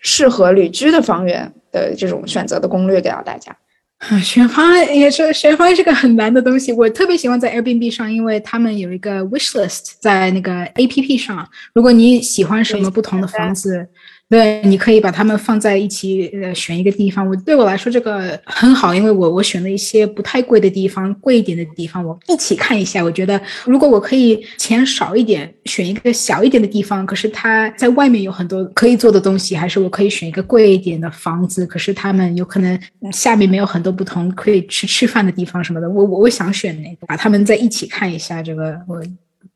[0.00, 3.54] 适合旅居的房源的这种选择的攻略给到大家？
[4.00, 6.72] 啊，选房也是选房是个很难的东西。
[6.72, 11.46] 我特别喜欢在 Airbnb 上，因为他们有一个 wish list 在那个 APP 上。
[11.74, 13.88] 如果你喜欢什么不同的房子。
[14.30, 17.28] 对，你可以把它们放在一起，呃，选一个地方。
[17.28, 23.02] 我对我来说这个很好，因为我我选了一些不太贵的地方，贵一点的地方，我一起看一下。
[23.02, 35.90] 我觉得如果我可以钱少一点，选一个小一点的地方，可是它在外面有很多可以做的东西，还是我可以选一个贵一点的房子，可是他们有可能下面没有很多不同可以去吃饭的地方什么的。
[35.90, 39.02] 我我我想选那个，把他们在一起看一下，这个我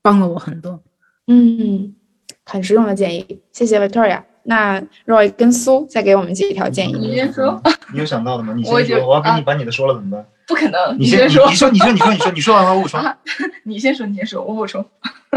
[0.02, 0.82] 帮了我很多。
[1.28, 1.94] 嗯，
[2.44, 4.20] 很实用的建议，谢谢 Victoria。
[4.44, 6.94] 那 Roy 跟苏再给我们几条建议。
[6.94, 7.60] 你先说。
[7.92, 8.52] 你有想到的吗？
[8.56, 9.06] 你先说。
[9.06, 10.24] 我要给你把你的说了怎么办？
[10.46, 10.98] 不可能。
[10.98, 11.48] 你先说。
[11.48, 13.00] 你说，你说，你说，你说，你说完了我补充。
[13.64, 14.84] 你先说，你先说，我补充。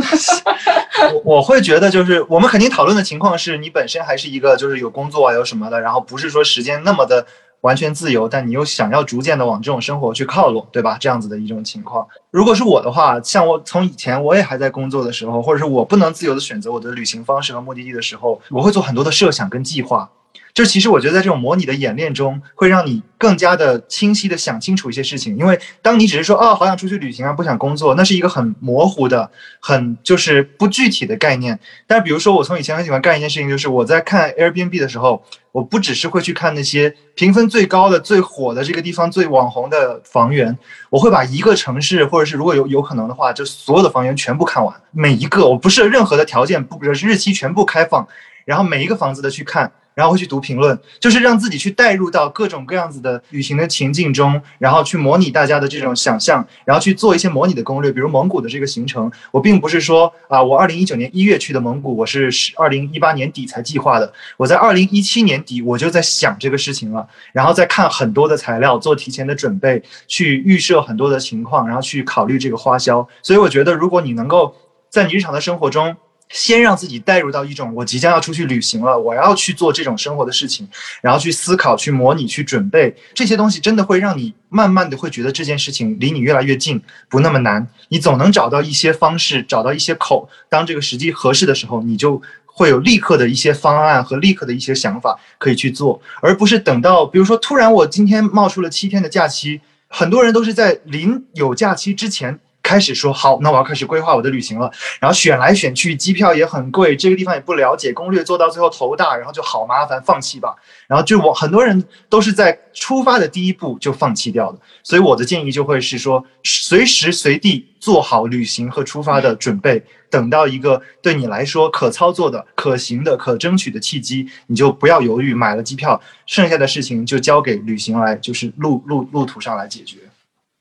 [1.13, 7.25] 我我会觉得，就是我们肯定讨论的情况是你本身还是一个就是有工作啊有什么的，然后不是说时间那么的。
[7.61, 10.97] 完全自由，但你又想要逐渐的往这种生活去靠拢，对吧？
[10.99, 12.07] 这样子的一种情况。
[12.31, 20.09] 如果是我的话，像我从以前我也还在工作的时候，或者是我不能自由的选择我的旅行方式和目的地的时候，我会做很多的设想跟计划。
[20.57, 25.37] 就其实我觉得在这种模拟的演练中，会让你更加的清晰的想清楚一些事情。
[25.37, 29.29] 因为当你只是说哦，好想出去旅行啊，不想工作，那是一个很模糊的、
[29.59, 31.59] 很就是不具体的概念。
[31.85, 40.57] 但比如说，我从以前很喜欢干一件事情，就是我在看 Airbnb 的时候，我不只是会去看那些评分最高的、最火的这个地方最网红的房源，
[40.89, 48.07] 我会把一个城市，或者是如果有有可能的话，就所有的房源全部看完，每一个我不设任何的条件，不日期全部开放，
[48.43, 49.71] 然后每一个房子的去看。
[49.97, 57.91] 然后会去读评论，就是让自己去带入到各种各样子的旅行的情境中，然后去模拟大家的这种想象，然后去做一些模拟的攻略。
[57.91, 64.13] 比如蒙古的这个行程，我并不是说啊，我二零一九年一月去的蒙古，我是二零一八年底才计划的。
[64.37, 73.07] 我在二零一七年底我就在想这个事情了，然后再看很多的材料，做提前的准备，去预设很多的情况，然后去考虑这个花销。
[73.23, 74.55] 所以我觉得，如果你能够
[74.91, 75.95] 在你日常的生活中，
[76.29, 80.67] 先让自己带入到一种我即将要出去旅行了，我要去做这种生活的事情，
[81.01, 87.65] 然后去思考、去模拟、去准备这些东西，真的会让你慢慢的会觉得这件事情离你越来越近，不那么难。
[87.89, 90.29] 你总能找到一些方式，找到一些口。
[90.49, 102.39] 当这个时机合适的时候，你就会有立刻的一些方案和立刻的一些想法可以去做，而不是等到比如说突然我今天冒出了七天的假期，很多人都是在临有假期之前。
[102.67, 104.69] 开始说好，那我要开始规划我的旅行了。
[104.99, 110.53] 然后选来选去，机票也很贵，这个地方也不了解，攻略做到最后头大，然后就好麻烦，放弃吧。
[110.85, 114.59] 然后就我很多人都是在出发的第一步就放弃掉的。
[114.83, 129.99] 所以我的建议就会是说，随时随地做好旅行和出发的准备，等到一个对你来说可操作的、可行的、可争取的契机，你就不要犹豫，买了机票，剩下的事情就交给旅行来，就是路路路途上来解决。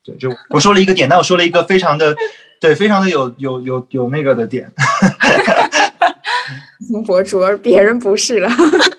[0.07, 2.15] 对，就我说了一个点，但我说了一个非常的，
[2.61, 4.71] 对，非常的有有有有那个的点。
[6.79, 8.49] 旅 行博主，而别人不是了，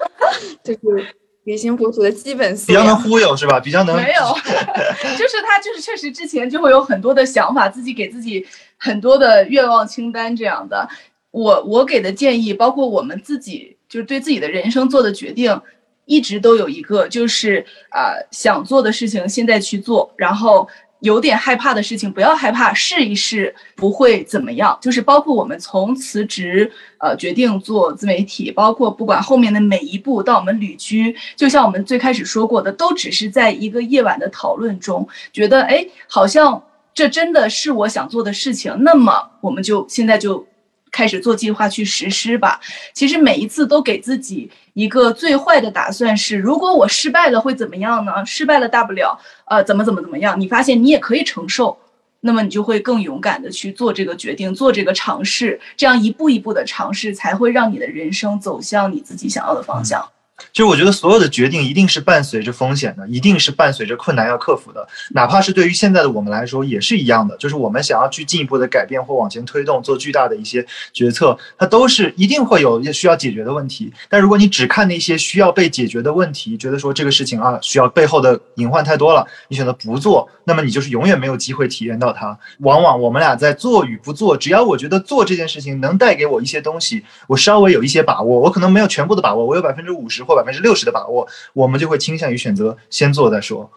[0.63, 1.07] 就是
[1.45, 3.59] 旅行博主的基本素比较能忽悠是吧？
[3.59, 4.35] 比较能没有，
[5.17, 8.47] 就是他就是确实之前就会有很多的想法，自己给自己
[8.77, 10.87] 很多的愿望清单这样的。
[11.31, 15.59] 我我给的建议，包括我们自己就是对自己的人生做的决定，
[16.05, 20.69] 一直都有一个，就是啊想做的事情现在去做，然后。
[21.01, 24.77] 有点害怕的事情，不要害怕，试一试，不会怎么样。
[24.81, 36.61] 就是包括我们从辞职，呃，决定做自媒体，包括不管后面的每一步，到我们旅居，就像我们最开始说过的，都只是在一个夜晚的讨论中，觉得哎，好像
[36.93, 40.48] 这真的是我想做的事情，那么我们就现在就。
[40.91, 42.61] 开始做计划去实施吧。
[42.93, 48.24] 其实每一次都给自己一个最坏的打算是：如果我失败了会怎么样呢？
[48.24, 50.39] 失败了大不了，呃，怎么怎么怎么样？
[50.41, 51.78] 你发现你也可以承受，
[52.20, 55.61] 那么你就会更勇敢的去做这个决定，做这个尝试。
[55.76, 60.05] 这样一步一步的尝试，才会让你的人生走向你自己想要的方向。
[60.53, 64.86] 其实我觉得所有的决定一定是伴随着风险的，一定是伴随着困难要克服的。
[65.11, 73.93] 哪怕是对于现在的我们来说也是一样的，就是我们想要去进一步的改变或往前推动，做巨大的一些决策，它都是一定会有需要解决的问题。
[74.09, 82.39] 但如果你只看那些需要被解决的问题，觉得说这个事情啊需要背后的隐患太多了，你选择不做，那么你就是永远没有机会体验到它。
[82.61, 90.28] 往往我们俩在做与不做，只要我觉得做这件事情能带给我一些东西，我稍微有一些把握，我可能没有全部的把握，我有百分之五十。
[90.29, 93.70] 或百分之六十的把握，我们就会倾向于选择先做再说。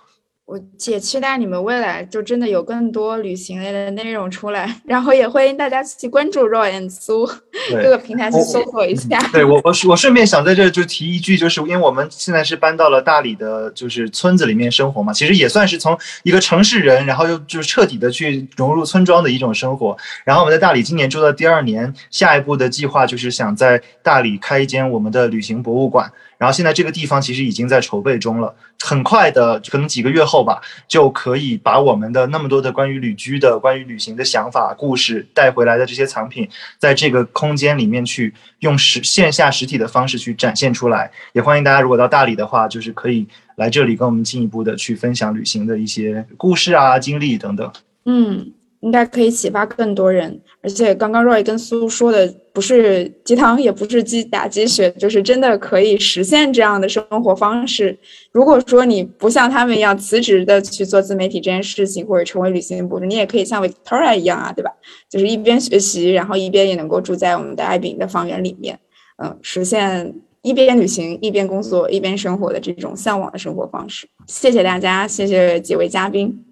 [0.45, 7.25] 我也期待你们未来就真的有更多旅行类的内容出来，然后也欢迎大家去关注 Roy and 苏
[7.69, 9.17] 各个平台去搜索一下。
[9.31, 19.95] 对我，我我顺便想在这就提一句，就是因为我们现在是搬到了大理的，就是村子里面生活嘛，其实也算是从一个城市人，然后又就是彻底的去融入村庄的一种生活。
[20.25, 26.11] 然后我们在大理今年住到第二年，下一步的计划就是想在大理开一间我们的旅行博物馆。
[26.41, 41.11] 然后现在这个地方其实已经在筹备中了，很快的，可能几个月后吧，就可以把我们的那么多的关于旅居的、关于旅行的想法、故事带回来的这些藏品，在这个空间里面去用实线下实体的方式去展现出来。
[41.33, 43.27] 也欢迎大家，如果到大理的话，就是可以
[43.57, 47.71] 来这里跟我们进一步的去分享旅行的一些故事啊、经历等等。
[48.05, 48.51] 嗯。
[48.81, 57.97] 应该可以启发更多人，而且刚刚 Roy 跟苏说的不是鸡汤，也不是鸡打鸡血，就是真的可以实现这样的生活方式。
[58.31, 64.71] 如果说你不像他们一样辞职的去做自媒体这件事情，或者成为旅行博主，你也可以像 Victoria 一样啊，对吧？
[65.09, 68.79] 就是一边学习，然后一边也能够住在我们的爱饼的房源里面，
[69.17, 74.07] 嗯，实现一边旅行一边工作一边生活的这种向往的生活方式。
[74.27, 76.45] 谢谢大家，谢谢几位嘉宾，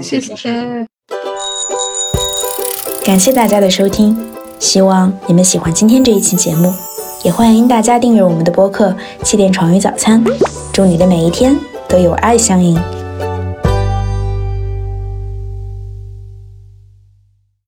[0.00, 0.86] 谢谢，谢谢。
[3.06, 4.18] 感谢大家的收听，
[4.58, 6.74] 希望你们喜欢今天这一期节目，
[7.22, 8.88] 也欢迎大家订阅我们的播客
[9.22, 10.24] 《气垫床与早餐》。
[10.72, 11.56] 祝你的每一天
[11.88, 12.76] 都有爱相迎。